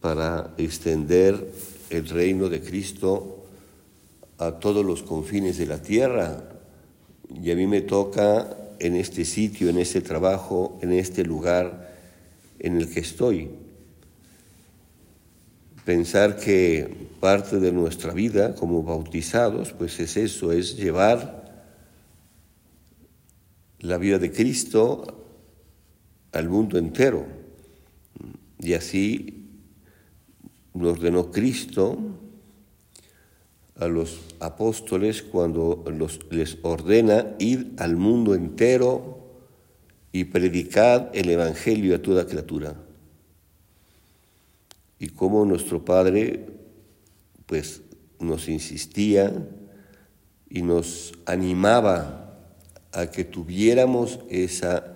para 0.00 0.54
extender 0.56 1.52
el 1.90 2.08
reino 2.08 2.48
de 2.48 2.60
Cristo 2.60 3.44
a 4.38 4.52
todos 4.52 4.84
los 4.84 5.02
confines 5.02 5.58
de 5.58 5.66
la 5.66 5.82
tierra. 5.82 6.44
Y 7.42 7.50
a 7.50 7.56
mí 7.56 7.66
me 7.66 7.82
toca 7.82 8.56
en 8.78 8.96
este 8.96 9.24
sitio, 9.24 9.68
en 9.68 9.78
este 9.78 10.00
trabajo, 10.00 10.78
en 10.82 10.92
este 10.92 11.24
lugar 11.24 11.94
en 12.58 12.76
el 12.78 12.92
que 12.92 13.00
estoy. 13.00 13.50
Pensar 15.84 16.36
que 16.36 17.08
parte 17.20 17.60
de 17.60 17.72
nuestra 17.72 18.12
vida 18.12 18.54
como 18.54 18.82
bautizados, 18.82 19.72
pues 19.72 20.00
es 20.00 20.16
eso, 20.16 20.52
es 20.52 20.76
llevar 20.76 21.44
la 23.80 23.98
vida 23.98 24.18
de 24.18 24.32
Cristo 24.32 25.25
al 26.36 26.48
mundo 26.48 26.78
entero. 26.78 27.26
Y 28.58 28.74
así 28.74 29.48
nos 30.74 30.98
ordenó 30.98 31.30
Cristo 31.30 31.98
a 33.76 33.88
los 33.88 34.20
apóstoles 34.40 35.22
cuando 35.22 35.84
los, 35.86 36.20
les 36.30 36.58
ordena 36.62 37.34
ir 37.38 37.74
al 37.78 37.96
mundo 37.96 38.34
entero 38.34 39.18
y 40.12 40.24
predicar 40.24 41.10
el 41.14 41.28
Evangelio 41.28 41.94
a 41.94 42.02
toda 42.02 42.26
criatura. 42.26 42.74
Y 44.98 45.08
como 45.08 45.44
nuestro 45.44 45.84
Padre 45.84 46.46
pues 47.44 47.82
nos 48.18 48.48
insistía 48.48 49.32
y 50.48 50.62
nos 50.62 51.12
animaba 51.26 52.38
a 52.92 53.10
que 53.10 53.24
tuviéramos 53.24 54.20
esa 54.30 54.95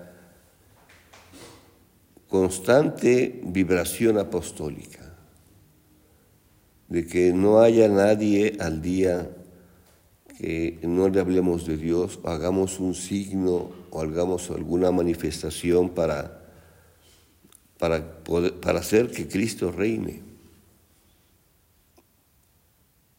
constante 2.31 3.43
vibración 3.45 4.17
apostólica 4.17 5.17
de 6.89 7.07
que 7.07 7.33
no 7.33 7.61
haya 7.61 7.89
nadie 7.89 8.57
al 8.61 8.81
día 8.81 9.29
que 10.39 10.79
no 10.83 11.09
le 11.09 11.21
hablemos 11.21 11.67
de 11.67 11.77
Dios, 11.77 12.19
hagamos 12.25 12.81
un 12.81 12.95
signo 12.95 13.71
o 13.91 14.01
hagamos 14.01 14.51
alguna 14.51 14.91
manifestación 14.91 15.91
para, 15.91 16.49
para, 17.79 18.23
para 18.25 18.79
hacer 18.79 19.11
que 19.11 19.29
Cristo 19.29 19.71
reine. 19.71 20.23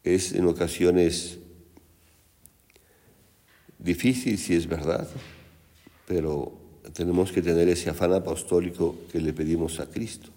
Es 0.03 0.31
en 0.33 0.47
ocasiones 0.47 1.37
difícil, 3.77 4.39
si 4.39 4.55
es 4.55 4.67
verdad, 4.67 5.07
pero 6.07 6.60
tenemos 6.93 7.31
que 7.31 7.41
tener 7.41 7.69
ese 7.69 7.89
afán 7.89 8.13
apostólico 8.13 8.95
que 9.11 9.19
le 9.19 9.33
pedimos 9.33 9.79
a 9.79 9.85
Cristo. 9.87 10.29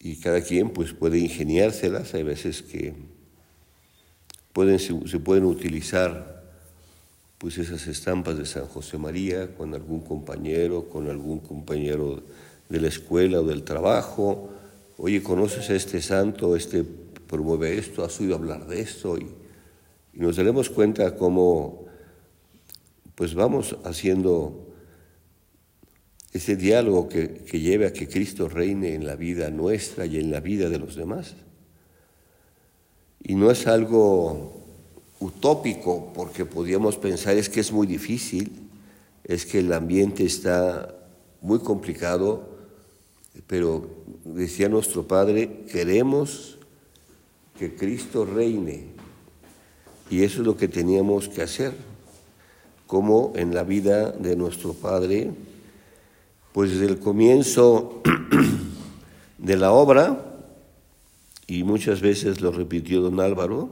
Y 0.00 0.16
cada 0.16 0.40
quien 0.40 0.70
pues 0.70 0.92
puede 0.92 1.18
ingeniárselas, 1.18 2.14
hay 2.14 2.22
veces 2.22 2.62
que 2.62 2.94
pueden, 4.52 4.78
se, 4.78 5.18
pueden 5.18 5.44
utilizar 5.44 6.44
pues 7.38 7.58
esas 7.58 7.86
estampas 7.86 8.38
de 8.38 8.46
San 8.46 8.66
José 8.66 8.98
María 8.98 9.54
con 9.56 9.74
algún 9.74 10.00
compañero, 10.00 10.88
con 10.88 11.10
algún 11.10 11.40
compañero 11.40 12.22
de 12.68 12.80
la 12.80 12.88
escuela 12.88 13.40
o 13.40 13.44
del 13.44 13.64
trabajo, 13.64 14.50
oye, 14.96 15.22
¿conoces 15.22 15.70
a 15.70 15.74
este 15.74 16.00
santo? 16.00 16.56
Este 16.56 16.84
promueve 17.26 17.76
esto, 17.76 18.04
has 18.04 18.18
oído 18.20 18.36
hablar 18.36 18.66
de 18.66 18.80
esto. 18.80 19.18
Y, 19.18 19.26
y 20.14 20.20
nos 20.20 20.36
daremos 20.36 20.70
cuenta 20.70 21.16
cómo 21.16 21.85
pues 23.16 23.34
vamos 23.34 23.76
haciendo 23.84 24.66
ese 26.32 26.54
diálogo 26.54 27.08
que, 27.08 27.44
lleve 27.52 27.86
a 27.86 27.92
que 27.92 28.06
Cristo 28.06 28.48
reine 28.48 28.94
en 28.94 29.06
la 29.06 29.16
vida 29.16 29.50
nuestra 29.50 30.04
y 30.04 30.18
en 30.18 30.30
la 30.30 30.40
vida 30.40 30.68
de 30.68 30.78
los 30.78 30.94
demás. 30.96 31.34
Y 33.22 33.34
no 33.34 33.50
es 33.50 33.66
algo 33.66 34.62
utópico, 35.18 36.12
porque 36.14 36.44
podríamos 36.44 36.98
pensar 36.98 37.36
es 37.38 37.48
que 37.48 37.60
es 37.60 37.72
muy 37.72 37.86
difícil, 37.86 38.52
es 39.24 39.46
que 39.46 39.60
el 39.60 39.72
ambiente 39.72 40.24
está 40.24 40.94
muy 41.40 41.60
complicado, 41.60 42.50
pero 43.46 43.88
decía 44.24 44.68
nuestro 44.68 45.08
Padre, 45.08 45.64
queremos 45.72 46.58
que 47.58 47.74
Cristo 47.74 48.26
reine 48.26 48.88
Y 50.10 50.22
eso 50.22 50.42
es 50.42 50.46
lo 50.46 50.56
que 50.56 50.68
teníamos 50.68 51.30
que 51.30 51.40
hacer, 51.40 51.72
como 52.86 53.32
en 53.36 53.54
la 53.54 53.64
vida 53.64 54.12
de 54.12 54.36
nuestro 54.36 54.72
Padre, 54.72 55.32
pues 56.52 56.72
desde 56.72 56.86
el 56.86 56.98
comienzo 56.98 58.02
de 59.38 59.56
la 59.56 59.72
obra, 59.72 60.22
y 61.46 61.62
muchas 61.64 62.00
veces 62.00 62.40
lo 62.40 62.50
repitió 62.50 63.00
don 63.00 63.20
Álvaro, 63.20 63.70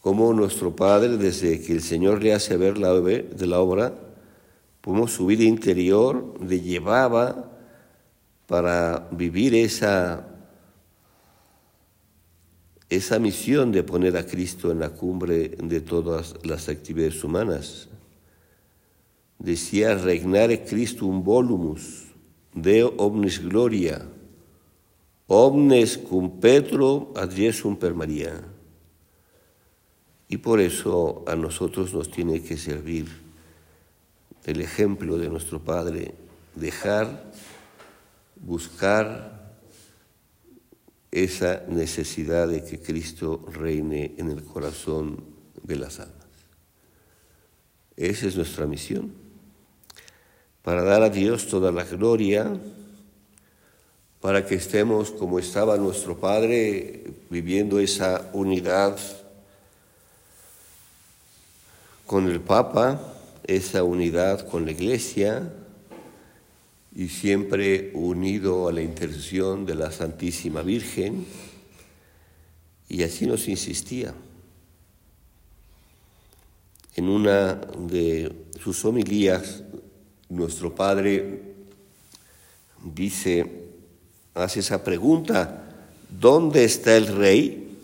como 0.00 0.32
nuestro 0.32 0.74
Padre, 0.74 1.16
desde 1.16 1.60
que 1.60 1.72
el 1.72 1.82
Señor 1.82 2.22
le 2.22 2.32
hace 2.32 2.56
ver 2.56 2.78
la 2.78 2.92
de 2.94 3.46
la 3.46 3.60
obra, 3.60 3.94
como 4.82 5.08
su 5.08 5.26
vida 5.26 5.44
interior 5.44 6.34
le 6.40 6.60
llevaba 6.60 7.50
para 8.46 9.08
vivir 9.10 9.54
esa, 9.54 10.26
esa 12.90 13.20
misión 13.20 13.70
de 13.70 13.84
poner 13.84 14.16
a 14.16 14.26
Cristo 14.26 14.72
en 14.72 14.80
la 14.80 14.90
cumbre 14.90 15.48
de 15.48 15.80
todas 15.80 16.34
las 16.42 16.68
actividades 16.68 17.22
humanas. 17.22 17.88
Decía, 19.38 19.94
reignare 19.94 20.62
un 21.00 21.22
volumus, 21.22 22.08
Deo 22.52 22.92
omnis 22.98 23.40
gloria, 23.40 24.02
omnes 25.28 25.96
cum 25.98 26.40
Petro 26.40 27.12
adiesum 27.14 27.76
per 27.76 27.94
María. 27.94 28.42
Y 30.26 30.38
por 30.38 30.58
eso 30.60 31.24
a 31.28 31.36
nosotros 31.36 31.94
nos 31.94 32.10
tiene 32.10 32.42
que 32.42 32.56
servir 32.56 33.06
el 34.44 34.60
ejemplo 34.60 35.16
de 35.16 35.28
nuestro 35.28 35.60
Padre, 35.60 36.14
dejar, 36.56 37.30
buscar 38.34 39.49
esa 41.10 41.64
necesidad 41.68 42.48
de 42.48 42.64
que 42.64 42.78
Cristo 42.78 43.44
reine 43.52 44.14
en 44.16 44.30
el 44.30 44.44
corazón 44.44 45.24
de 45.62 45.76
las 45.76 45.98
almas. 46.00 46.16
Esa 47.96 48.26
es 48.26 48.36
nuestra 48.36 48.66
misión, 48.66 49.12
para 50.62 50.82
dar 50.82 51.02
a 51.02 51.10
Dios 51.10 51.48
toda 51.48 51.72
la 51.72 51.84
gloria, 51.84 52.58
para 54.20 54.46
que 54.46 54.54
estemos 54.54 55.10
como 55.10 55.38
estaba 55.38 55.76
nuestro 55.76 56.18
Padre, 56.18 57.04
viviendo 57.30 57.80
esa 57.80 58.30
unidad 58.32 58.98
con 62.06 62.28
el 62.28 62.40
Papa, 62.40 63.00
esa 63.44 63.82
unidad 63.82 64.48
con 64.48 64.64
la 64.64 64.72
Iglesia 64.72 65.50
y 67.00 67.08
siempre 67.08 67.92
unido 67.94 68.68
a 68.68 68.72
la 68.72 68.82
intercesión 68.82 69.64
de 69.64 69.74
la 69.74 69.90
Santísima 69.90 70.60
Virgen. 70.60 71.24
Y 72.90 73.02
así 73.02 73.24
nos 73.24 73.48
insistía. 73.48 74.12
En 76.94 77.08
una 77.08 77.54
de 77.54 78.44
sus 78.62 78.84
homilías, 78.84 79.62
nuestro 80.28 80.74
Padre 80.74 81.40
dice, 82.84 83.50
hace 84.34 84.60
esa 84.60 84.84
pregunta, 84.84 85.86
¿dónde 86.20 86.64
está 86.64 86.98
el 86.98 87.06
Rey? 87.06 87.78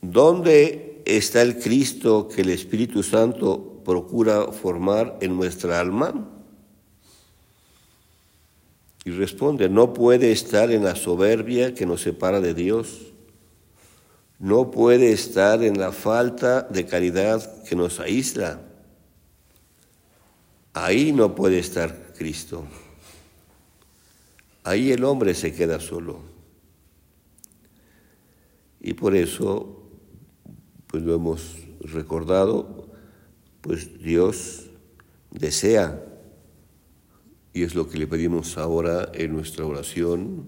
¿Dónde 0.00 1.02
está 1.04 1.42
el 1.42 1.58
Cristo 1.58 2.28
que 2.28 2.42
el 2.42 2.50
Espíritu 2.50 3.02
Santo 3.02 3.82
procura 3.84 4.52
formar 4.52 5.18
en 5.20 5.36
nuestra 5.36 5.80
alma? 5.80 6.34
Y 9.06 9.12
responde, 9.12 9.68
no 9.68 9.94
puede 9.94 10.32
estar 10.32 10.72
en 10.72 10.82
la 10.82 10.96
soberbia 10.96 11.74
que 11.74 11.86
nos 11.86 12.00
separa 12.00 12.40
de 12.40 12.54
Dios, 12.54 13.12
no 14.40 14.72
puede 14.72 15.12
estar 15.12 15.62
en 15.62 15.78
la 15.78 15.92
falta 15.92 16.62
de 16.62 16.86
caridad 16.86 17.62
que 17.62 17.76
nos 17.76 18.00
aísla. 18.00 18.60
Ahí 20.72 21.12
no 21.12 21.36
puede 21.36 21.60
estar 21.60 22.14
Cristo. 22.18 22.64
Ahí 24.64 24.90
el 24.90 25.04
hombre 25.04 25.34
se 25.34 25.54
queda 25.54 25.78
solo. 25.78 26.18
Y 28.80 28.94
por 28.94 29.14
eso, 29.14 29.84
pues 30.88 31.04
lo 31.04 31.14
hemos 31.14 31.58
recordado, 31.78 32.88
pues 33.60 34.02
Dios 34.02 34.66
desea, 35.30 36.02
y 37.56 37.62
es 37.62 37.74
lo 37.74 37.88
que 37.88 37.96
le 37.96 38.06
pedimos 38.06 38.58
ahora 38.58 39.10
en 39.14 39.32
nuestra 39.32 39.64
oración, 39.64 40.46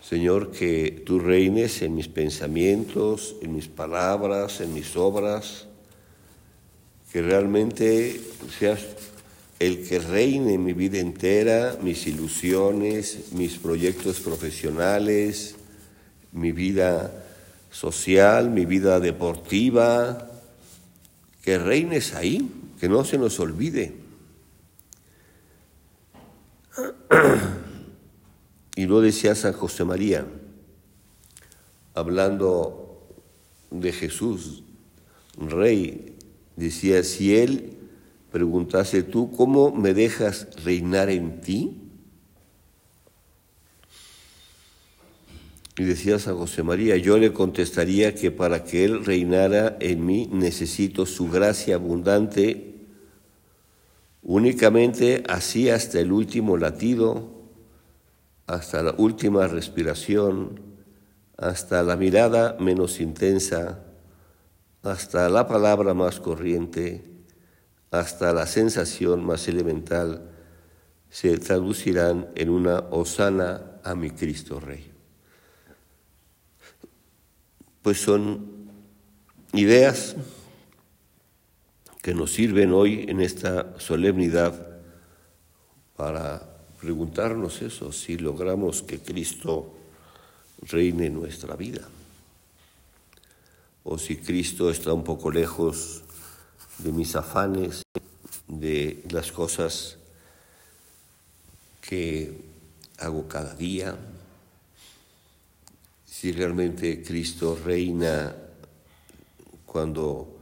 Señor, 0.00 0.50
que 0.50 1.02
tú 1.04 1.18
reines 1.18 1.82
en 1.82 1.94
mis 1.94 2.08
pensamientos, 2.08 3.36
en 3.42 3.54
mis 3.54 3.68
palabras, 3.68 4.62
en 4.62 4.72
mis 4.72 4.96
obras, 4.96 5.66
que 7.12 7.20
realmente 7.20 8.18
seas 8.58 8.80
el 9.58 9.86
que 9.86 9.98
reine 9.98 10.54
en 10.54 10.64
mi 10.64 10.72
vida 10.72 11.00
entera, 11.00 11.76
mis 11.82 12.06
ilusiones, 12.06 13.32
mis 13.32 13.58
proyectos 13.58 14.20
profesionales, 14.20 15.56
mi 16.32 16.50
vida 16.50 17.12
social, 17.70 18.48
mi 18.48 18.64
vida 18.64 19.00
deportiva, 19.00 20.30
que 21.42 21.58
reines 21.58 22.14
ahí, 22.14 22.50
que 22.80 22.88
no 22.88 23.04
se 23.04 23.18
nos 23.18 23.38
olvide. 23.38 24.05
Y 28.76 28.86
lo 28.86 29.00
decía 29.00 29.34
San 29.34 29.54
José 29.54 29.84
María, 29.84 30.26
hablando 31.94 33.08
de 33.70 33.92
Jesús, 33.92 34.62
rey, 35.38 36.14
decía, 36.56 37.02
si 37.02 37.36
él 37.36 37.78
preguntase 38.30 39.02
tú, 39.02 39.32
¿cómo 39.32 39.72
me 39.72 39.94
dejas 39.94 40.48
reinar 40.62 41.08
en 41.08 41.40
ti? 41.40 41.86
Y 45.78 45.84
decía 45.84 46.18
San 46.18 46.36
José 46.36 46.62
María, 46.62 46.96
yo 46.96 47.18
le 47.18 47.32
contestaría 47.32 48.14
que 48.14 48.30
para 48.30 48.64
que 48.64 48.84
Él 48.84 49.04
reinara 49.04 49.76
en 49.80 50.06
mí 50.06 50.28
necesito 50.32 51.04
su 51.04 51.28
gracia 51.28 51.74
abundante, 51.74 52.75
únicamente 54.26 55.24
así 55.28 55.70
hasta 55.70 55.98
el 56.00 56.12
último 56.12 56.58
latido, 56.58 57.32
hasta 58.46 58.82
la 58.82 58.94
última 58.98 59.46
respiración, 59.46 60.60
hasta 61.38 61.82
la 61.82 61.96
mirada 61.96 62.56
menos 62.60 63.00
intensa, 63.00 63.80
hasta 64.82 65.28
la 65.28 65.48
palabra 65.48 65.94
más 65.94 66.20
corriente, 66.20 67.02
hasta 67.90 68.34
la 68.34 68.46
sensación 68.46 69.24
más 69.24 69.48
elemental, 69.48 70.30
se 71.08 71.38
traducirán 71.38 72.28
en 72.34 72.50
una 72.50 72.80
osana 72.90 73.80
a 73.82 73.94
mi 73.94 74.10
Cristo 74.10 74.60
Rey 74.60 74.96
pues 77.86 78.00
son 78.00 78.66
ideas 79.52 80.16
que 82.06 82.14
nos 82.14 82.34
sirven 82.34 82.72
hoy 82.72 83.04
en 83.08 83.20
esta 83.20 83.80
solemnidad 83.80 84.78
para 85.96 86.40
preguntarnos 86.80 87.62
eso, 87.62 87.90
si 87.90 88.16
logramos 88.16 88.82
que 88.82 89.00
Cristo 89.00 89.74
reine 90.62 91.06
en 91.06 91.14
nuestra 91.14 91.56
vida, 91.56 91.80
o 93.82 93.98
si 93.98 94.18
Cristo 94.18 94.70
está 94.70 94.92
un 94.92 95.02
poco 95.02 95.32
lejos 95.32 96.04
de 96.78 96.92
mis 96.92 97.16
afanes, 97.16 97.82
de 98.46 99.02
las 99.10 99.32
cosas 99.32 99.98
que 101.80 102.40
hago 102.98 103.26
cada 103.26 103.52
día, 103.56 103.96
si 106.04 106.30
realmente 106.30 107.02
Cristo 107.02 107.58
reina 107.64 108.32
cuando 109.66 110.35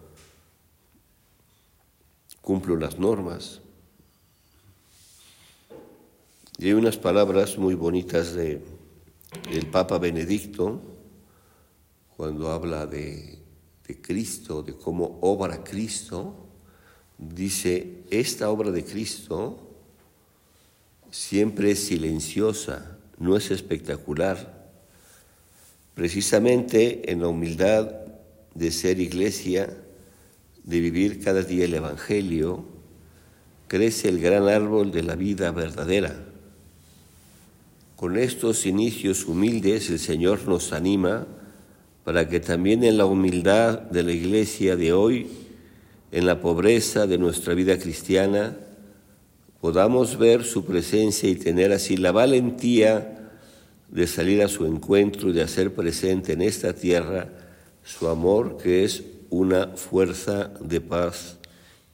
cumplo 2.45 2.77
las 2.77 2.99
normas. 2.99 3.61
Y 6.59 6.67
hay 6.67 6.73
unas 6.75 6.97
palabras 6.97 7.57
muy 7.59 7.75
bonitas 7.75 8.35
de 8.35 8.63
el 9.51 9.67
Papa 9.67 9.99
Benedicto 9.99 10.81
cuando 12.17 12.53
habla 12.53 12.87
de, 12.87 13.39
de 13.89 14.01
Cristo, 14.01 14.63
de 14.63 14.75
cómo 14.75 15.19
obra 15.23 15.65
Cristo, 15.65 16.37
dice, 17.19 18.05
esta 18.11 18.51
obra 18.51 18.71
de 18.71 18.85
Cristo 18.85 19.59
siempre 21.11 21.71
es 21.73 21.87
silenciosa, 21.87 22.99
no 23.19 23.37
es 23.37 23.51
espectacular, 23.51 24.65
Precisamente 25.95 27.11
en 27.11 27.21
la 27.21 27.29
humildad 27.29 27.89
de 28.53 28.73
ser 28.73 28.99
iglesia, 28.99 29.77
de 30.65 30.81
vivir 30.81 31.23
cada 31.23 31.43
día 31.43 31.67
el 31.67 31.75
Evangelio, 31.75 32.65
crece 33.69 34.09
el 34.09 34.21
gran 34.21 34.49
árbol 34.49 34.91
de 34.93 35.03
la 35.03 35.15
vida 35.15 35.51
verdadera. 35.53 36.15
Con 37.97 38.17
estos 38.17 38.67
inicios 38.67 39.27
humildes 39.27 39.91
el 39.91 39.99
Señor 39.99 40.47
nos 40.49 40.73
anima 40.73 41.27
para 42.05 42.29
que 42.29 42.41
también 42.41 42.85
en 42.85 42.99
la 42.99 43.07
humildad 43.07 43.81
de 43.81 44.03
la 44.03 44.13
iglesia 44.13 44.77
de 44.77 44.93
hoy, 44.93 45.29
en 46.13 46.27
la 46.27 46.41
pobreza 46.41 47.07
de 47.07 47.19
nuestra 47.19 47.55
vida 47.55 47.79
cristiana, 47.79 48.57
podamos 49.61 50.19
ver 50.19 50.45
su 50.45 50.65
presencia 50.65 51.29
y 51.29 51.37
tener 51.37 51.73
así 51.73 51.97
la 51.97 52.13
valentía 52.13 53.31
de 53.89 54.07
salir 54.07 54.43
a 54.43 54.49
su 54.49 54.67
encuentro 54.67 55.31
y 55.31 55.33
de 55.33 55.43
hacer 55.43 55.73
presente 55.73 56.33
en 56.33 56.43
esta 56.43 56.75
tierra 56.75 57.29
su 57.83 58.09
amor, 58.09 58.59
que 58.59 58.85
es 58.85 59.03
una 59.39 59.69
fuerza 59.77 60.53
de 60.61 60.81
paz 60.81 61.39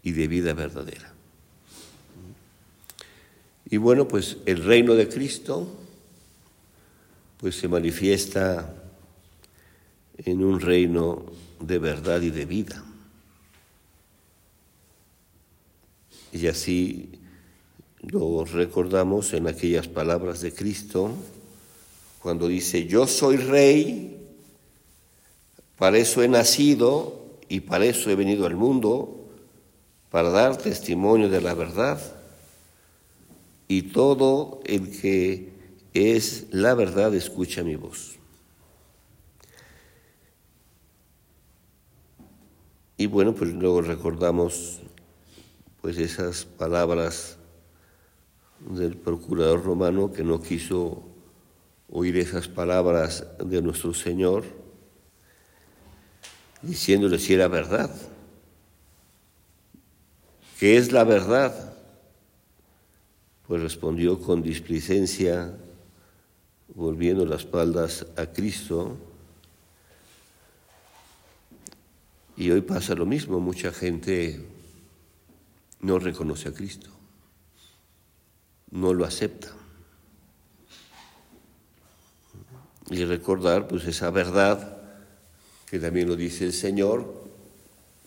y 0.02 0.12
de 0.12 0.28
vida 0.28 0.52
verdadera. 0.52 1.12
Y 3.70 3.76
bueno, 3.76 4.06
pues 4.08 4.36
el 4.46 4.62
reino 4.64 4.94
de 4.94 5.08
Cristo 5.08 5.68
pues 7.38 7.56
se 7.56 7.68
manifiesta 7.68 8.74
en 10.18 10.44
un 10.44 10.60
reino 10.60 11.24
de 11.60 11.78
verdad 11.78 12.20
y 12.20 12.30
de 12.30 12.44
vida. 12.44 12.84
Y 16.32 16.46
así 16.46 17.10
lo 18.02 18.44
recordamos 18.44 19.32
en 19.32 19.46
aquellas 19.48 19.88
palabras 19.88 20.40
de 20.40 20.52
Cristo, 20.52 21.12
cuando 22.22 22.48
dice, 22.48 22.86
yo 22.86 23.06
soy 23.06 23.38
rey, 23.38 24.16
para 25.78 25.96
eso 25.96 26.22
he 26.22 26.28
nacido 26.28 27.19
y 27.50 27.58
para 27.58 27.84
eso 27.84 28.08
he 28.08 28.14
venido 28.14 28.46
al 28.46 28.54
mundo, 28.54 29.28
para 30.08 30.30
dar 30.30 30.56
testimonio 30.56 31.28
de 31.28 31.40
la 31.40 31.52
verdad. 31.52 32.00
Y 33.66 33.82
todo 33.82 34.60
el 34.64 35.00
que 35.00 35.52
es 35.92 36.46
la 36.52 36.74
verdad 36.74 37.12
escucha 37.12 37.64
mi 37.64 37.74
voz. 37.74 38.20
Y 42.96 43.06
bueno, 43.06 43.34
pues 43.34 43.52
luego 43.52 43.82
recordamos 43.82 44.78
pues 45.80 45.98
esas 45.98 46.44
palabras 46.44 47.36
del 48.60 48.96
procurador 48.96 49.64
romano 49.64 50.12
que 50.12 50.22
no 50.22 50.40
quiso 50.40 51.02
oír 51.90 52.16
esas 52.16 52.46
palabras 52.46 53.26
de 53.44 53.60
nuestro 53.60 53.92
Señor, 53.92 54.59
diciéndole 56.62 57.18
si 57.18 57.34
era 57.34 57.48
verdad. 57.48 57.90
¿Qué 60.58 60.76
es 60.76 60.92
la 60.92 61.04
verdad? 61.04 61.74
Pues 63.46 63.62
respondió 63.62 64.20
con 64.20 64.42
displicencia, 64.42 65.56
volviendo 66.74 67.24
las 67.24 67.40
espaldas 67.40 68.06
a 68.16 68.26
Cristo. 68.26 68.96
Y 72.36 72.50
hoy 72.50 72.60
pasa 72.60 72.94
lo 72.94 73.06
mismo, 73.06 73.40
mucha 73.40 73.72
gente 73.72 74.44
no 75.80 75.98
reconoce 75.98 76.48
a 76.48 76.52
Cristo 76.52 76.90
no 78.70 78.94
lo 78.94 79.04
acepta. 79.04 79.48
Y 82.88 83.04
recordar 83.04 83.68
pues 83.68 83.84
esa 83.84 84.10
verdad 84.10 84.79
que 85.70 85.78
también 85.78 86.08
lo 86.08 86.16
dice 86.16 86.44
el 86.44 86.52
Señor, 86.52 87.30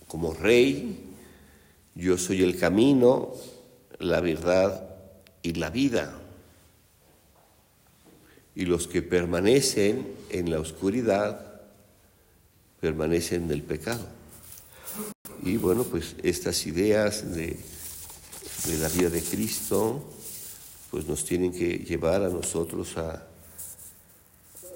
como 0.06 0.34
rey, 0.34 1.00
yo 1.96 2.18
soy 2.18 2.44
el 2.44 2.60
camino, 2.60 3.34
la 4.00 4.20
verdad 4.20 4.90
y 5.42 5.54
la 5.54 5.70
vida. 5.70 6.20
Y 8.54 8.66
los 8.66 8.90
que 8.90 9.02
permanecen 9.02 10.06
en 10.30 10.52
la 10.52 10.60
oscuridad 10.60 11.62
permanecen 12.82 13.44
en 13.44 13.52
el 13.52 13.64
pecado. 13.64 14.10
Y 15.42 15.56
bueno, 15.56 15.86
pues 15.86 16.18
estas 16.22 16.68
ideas 16.68 17.34
de, 17.34 17.58
de 18.66 18.78
la 18.78 18.90
vida 18.90 19.10
de 19.10 19.22
Cristo, 19.22 20.04
pues 20.92 21.08
nos 21.08 21.24
tienen 21.24 21.54
que 21.54 21.78
llevar 21.78 22.24
a 22.24 22.30
nosotros 22.30 22.98
a, 22.98 23.26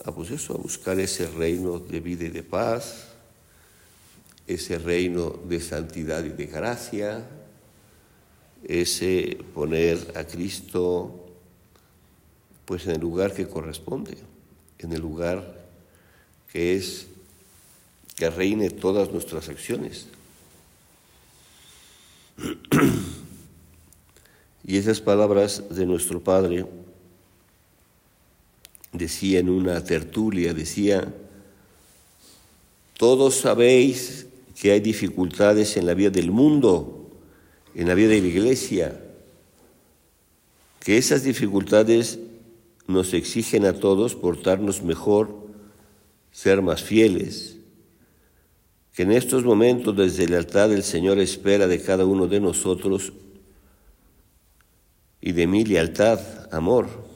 a, 0.05 0.12
pues 0.12 0.49
a 0.49 0.53
buscar 0.53 0.99
ese 0.99 1.27
reino 1.27 1.79
de 1.79 1.99
vida 1.99 2.25
y 2.25 2.29
de 2.29 2.43
paz, 2.43 3.07
ese 4.45 4.77
reino 4.77 5.31
de 5.47 5.60
santidad 5.60 6.23
y 6.23 6.29
de 6.29 6.45
gracia, 6.45 7.25
ese 8.63 9.38
poner 9.53 10.13
a 10.15 10.23
Cristo 10.23 11.25
pues 12.65 12.86
en 12.86 12.91
el 12.91 13.01
lugar 13.01 13.33
que 13.33 13.47
corresponde, 13.47 14.17
en 14.79 14.91
el 14.91 15.01
lugar 15.01 15.65
que 16.51 16.75
es 16.75 17.07
que 18.15 18.29
reine 18.29 18.69
todas 18.69 19.12
nuestras 19.12 19.47
acciones. 19.49 20.07
Y 24.67 24.75
esas 24.75 24.99
palabras 24.99 25.63
de 25.69 25.86
nuestro 25.86 26.21
Padre 26.21 26.65
decía 28.91 29.39
en 29.39 29.50
una 29.50 29.84
tertulia, 29.84 30.54
decía, 30.54 31.13
todos 32.97 33.36
sabéis 33.36 34.28
que 34.60 34.71
hay 34.71 34.80
dificultades 34.80 35.78
en 35.78 35.86
la 35.86 35.93
vida 35.93 36.10
del 36.10 36.32
mundo, 36.32 37.12
en 37.76 37.88
la 37.88 37.93
vida 37.93 38.10
de 38.10 38.21
la 38.21 38.28
iglesia, 38.28 39.00
que 40.80 40.97
esas 40.97 41.23
dificultades 41.23 42.19
nos 42.88 43.13
exigen 43.13 43.65
a 43.65 43.73
todos 43.73 44.15
portarnos 44.15 44.82
mejor, 44.82 45.47
ser 46.32 46.62
más 46.62 46.82
fieles, 46.82 47.58
que 48.95 49.04
en 49.04 49.12
estos 49.12 49.43
momentos 49.43 49.95
desde 49.95 50.23
el 50.23 50.34
altar 50.34 50.69
del 50.69 50.82
Señor 50.82 51.19
espera 51.19 51.67
de 51.67 51.82
cada 51.82 52.06
uno 52.06 52.28
de 52.28 52.39
nosotros 52.39 53.13
y 55.21 55.34
de 55.34 55.45
mi 55.45 55.65
lealtad, 55.65 56.19
amor, 56.52 57.07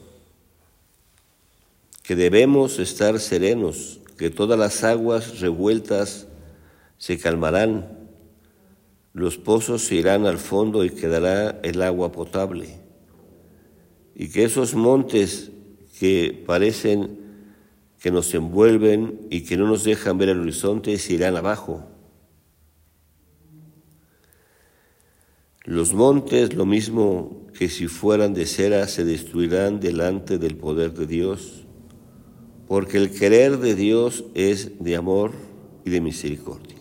que 2.02 2.16
debemos 2.16 2.78
estar 2.78 3.18
serenos, 3.20 4.00
que 4.16 4.30
todas 4.30 4.58
las 4.58 4.84
aguas 4.84 5.40
revueltas 5.40 6.26
se 6.98 7.18
calmarán, 7.18 7.98
los 9.12 9.38
pozos 9.38 9.84
se 9.84 9.96
irán 9.96 10.26
al 10.26 10.38
fondo 10.38 10.84
y 10.84 10.90
quedará 10.90 11.60
el 11.62 11.82
agua 11.82 12.12
potable, 12.12 12.80
y 14.14 14.28
que 14.28 14.44
esos 14.44 14.74
montes 14.74 15.50
que 15.98 16.42
parecen 16.46 17.22
que 18.02 18.10
nos 18.10 18.34
envuelven 18.34 19.20
y 19.30 19.42
que 19.42 19.56
no 19.56 19.68
nos 19.68 19.84
dejan 19.84 20.18
ver 20.18 20.30
el 20.30 20.40
horizonte 20.40 20.98
se 20.98 21.14
irán 21.14 21.36
abajo. 21.36 21.86
Los 25.64 25.94
montes, 25.94 26.54
lo 26.54 26.66
mismo 26.66 27.46
que 27.56 27.68
si 27.68 27.86
fueran 27.86 28.34
de 28.34 28.46
cera, 28.46 28.88
se 28.88 29.04
destruirán 29.04 29.78
delante 29.78 30.38
del 30.38 30.56
poder 30.56 30.92
de 30.94 31.06
Dios, 31.06 31.61
porque 32.72 32.96
el 32.96 33.10
querer 33.10 33.58
de 33.58 33.74
Dios 33.74 34.24
es 34.32 34.82
de 34.82 34.96
amor 34.96 35.32
y 35.84 35.90
de 35.90 36.00
misericordia. 36.00 36.78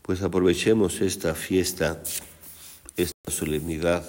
Pues 0.00 0.22
aprovechemos 0.22 1.02
esta 1.02 1.34
fiesta, 1.34 2.02
esta 2.96 3.30
solemnidad, 3.30 4.06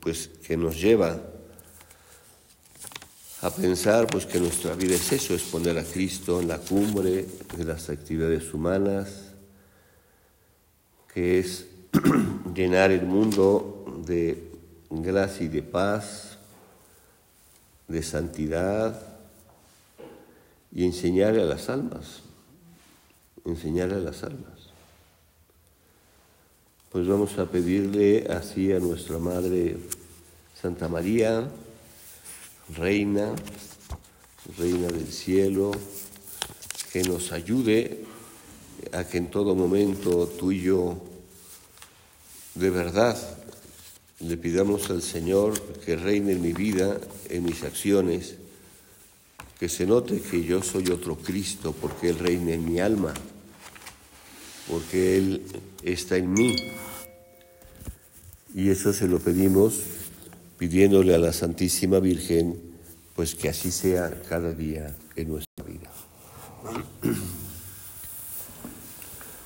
pues 0.00 0.30
que 0.44 0.56
nos 0.56 0.80
lleva 0.80 1.22
a 3.40 3.50
pensar 3.50 4.08
pues 4.08 4.26
que 4.26 4.40
nuestra 4.40 4.74
vida 4.74 4.96
es 4.96 5.12
eso, 5.12 5.32
es 5.32 5.42
poner 5.42 5.78
a 5.78 5.84
Cristo 5.84 6.40
en 6.40 6.48
la 6.48 6.58
cumbre 6.58 7.24
de 7.56 7.64
las 7.64 7.88
actividades 7.88 8.52
humanas, 8.52 9.32
que 11.14 11.38
es 11.38 11.66
llenar 12.52 12.90
el 12.90 13.06
mundo 13.06 14.02
de 14.04 14.50
gracia 14.90 15.46
y 15.46 15.48
de 15.48 15.62
paz, 15.62 16.35
de 17.88 18.02
santidad 18.02 19.00
y 20.72 20.84
enseñarle 20.84 21.42
a 21.42 21.46
las 21.46 21.68
almas, 21.68 22.20
enseñarle 23.44 23.96
a 23.96 24.00
las 24.00 24.22
almas. 24.22 24.70
Pues 26.90 27.06
vamos 27.06 27.38
a 27.38 27.46
pedirle 27.46 28.26
así 28.30 28.72
a 28.72 28.80
nuestra 28.80 29.18
Madre 29.18 29.76
Santa 30.60 30.88
María, 30.88 31.48
Reina, 32.76 33.34
Reina 34.58 34.88
del 34.88 35.12
cielo, 35.12 35.72
que 36.92 37.02
nos 37.02 37.32
ayude 37.32 38.04
a 38.92 39.04
que 39.04 39.18
en 39.18 39.30
todo 39.30 39.54
momento 39.54 40.26
tú 40.26 40.52
y 40.52 40.62
yo 40.62 40.96
de 42.54 42.70
verdad 42.70 43.35
le 44.20 44.36
pidamos 44.36 44.90
al 44.90 45.02
Señor 45.02 45.60
que 45.84 45.96
reine 45.96 46.32
en 46.32 46.42
mi 46.42 46.52
vida, 46.52 46.98
en 47.28 47.44
mis 47.44 47.62
acciones, 47.62 48.36
que 49.58 49.68
se 49.68 49.86
note 49.86 50.20
que 50.20 50.42
yo 50.42 50.62
soy 50.62 50.90
otro 50.90 51.16
Cristo 51.16 51.74
porque 51.78 52.10
Él 52.10 52.18
reina 52.18 52.52
en 52.52 52.64
mi 52.64 52.80
alma, 52.80 53.12
porque 54.70 55.16
Él 55.18 55.42
está 55.82 56.16
en 56.16 56.32
mí. 56.32 56.56
Y 58.54 58.70
eso 58.70 58.92
se 58.92 59.06
lo 59.06 59.18
pedimos 59.18 59.80
pidiéndole 60.58 61.14
a 61.14 61.18
la 61.18 61.32
Santísima 61.32 62.00
Virgen 62.00 62.58
pues 63.14 63.34
que 63.34 63.48
así 63.48 63.70
sea 63.70 64.22
cada 64.28 64.52
día 64.52 64.94
en 65.14 65.28
nuestra 65.28 65.64
vida. 65.64 65.90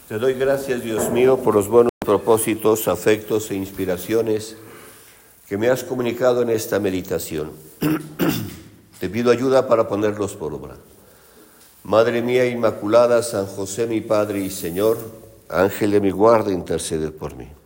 Te 0.08 0.18
doy 0.18 0.34
gracias, 0.34 0.82
Dios 0.82 1.10
mío, 1.12 1.36
por 1.38 1.54
los 1.54 1.68
buenos 1.68 1.89
propósitos, 2.10 2.88
afectos 2.88 3.52
e 3.52 3.54
inspiraciones 3.54 4.56
que 5.48 5.56
me 5.56 5.68
has 5.68 5.84
comunicado 5.84 6.42
en 6.42 6.50
esta 6.50 6.80
meditación. 6.80 7.52
Te 8.98 9.08
pido 9.08 9.30
ayuda 9.30 9.68
para 9.68 9.86
ponerlos 9.86 10.34
por 10.34 10.52
obra. 10.52 10.74
Madre 11.84 12.20
mía 12.20 12.46
Inmaculada, 12.46 13.22
San 13.22 13.46
José 13.46 13.86
mi 13.86 14.00
Padre 14.00 14.40
y 14.40 14.50
Señor, 14.50 14.98
Ángel 15.48 15.92
de 15.92 16.00
mi 16.00 16.10
guarda, 16.10 16.50
intercede 16.50 17.12
por 17.12 17.36
mí. 17.36 17.46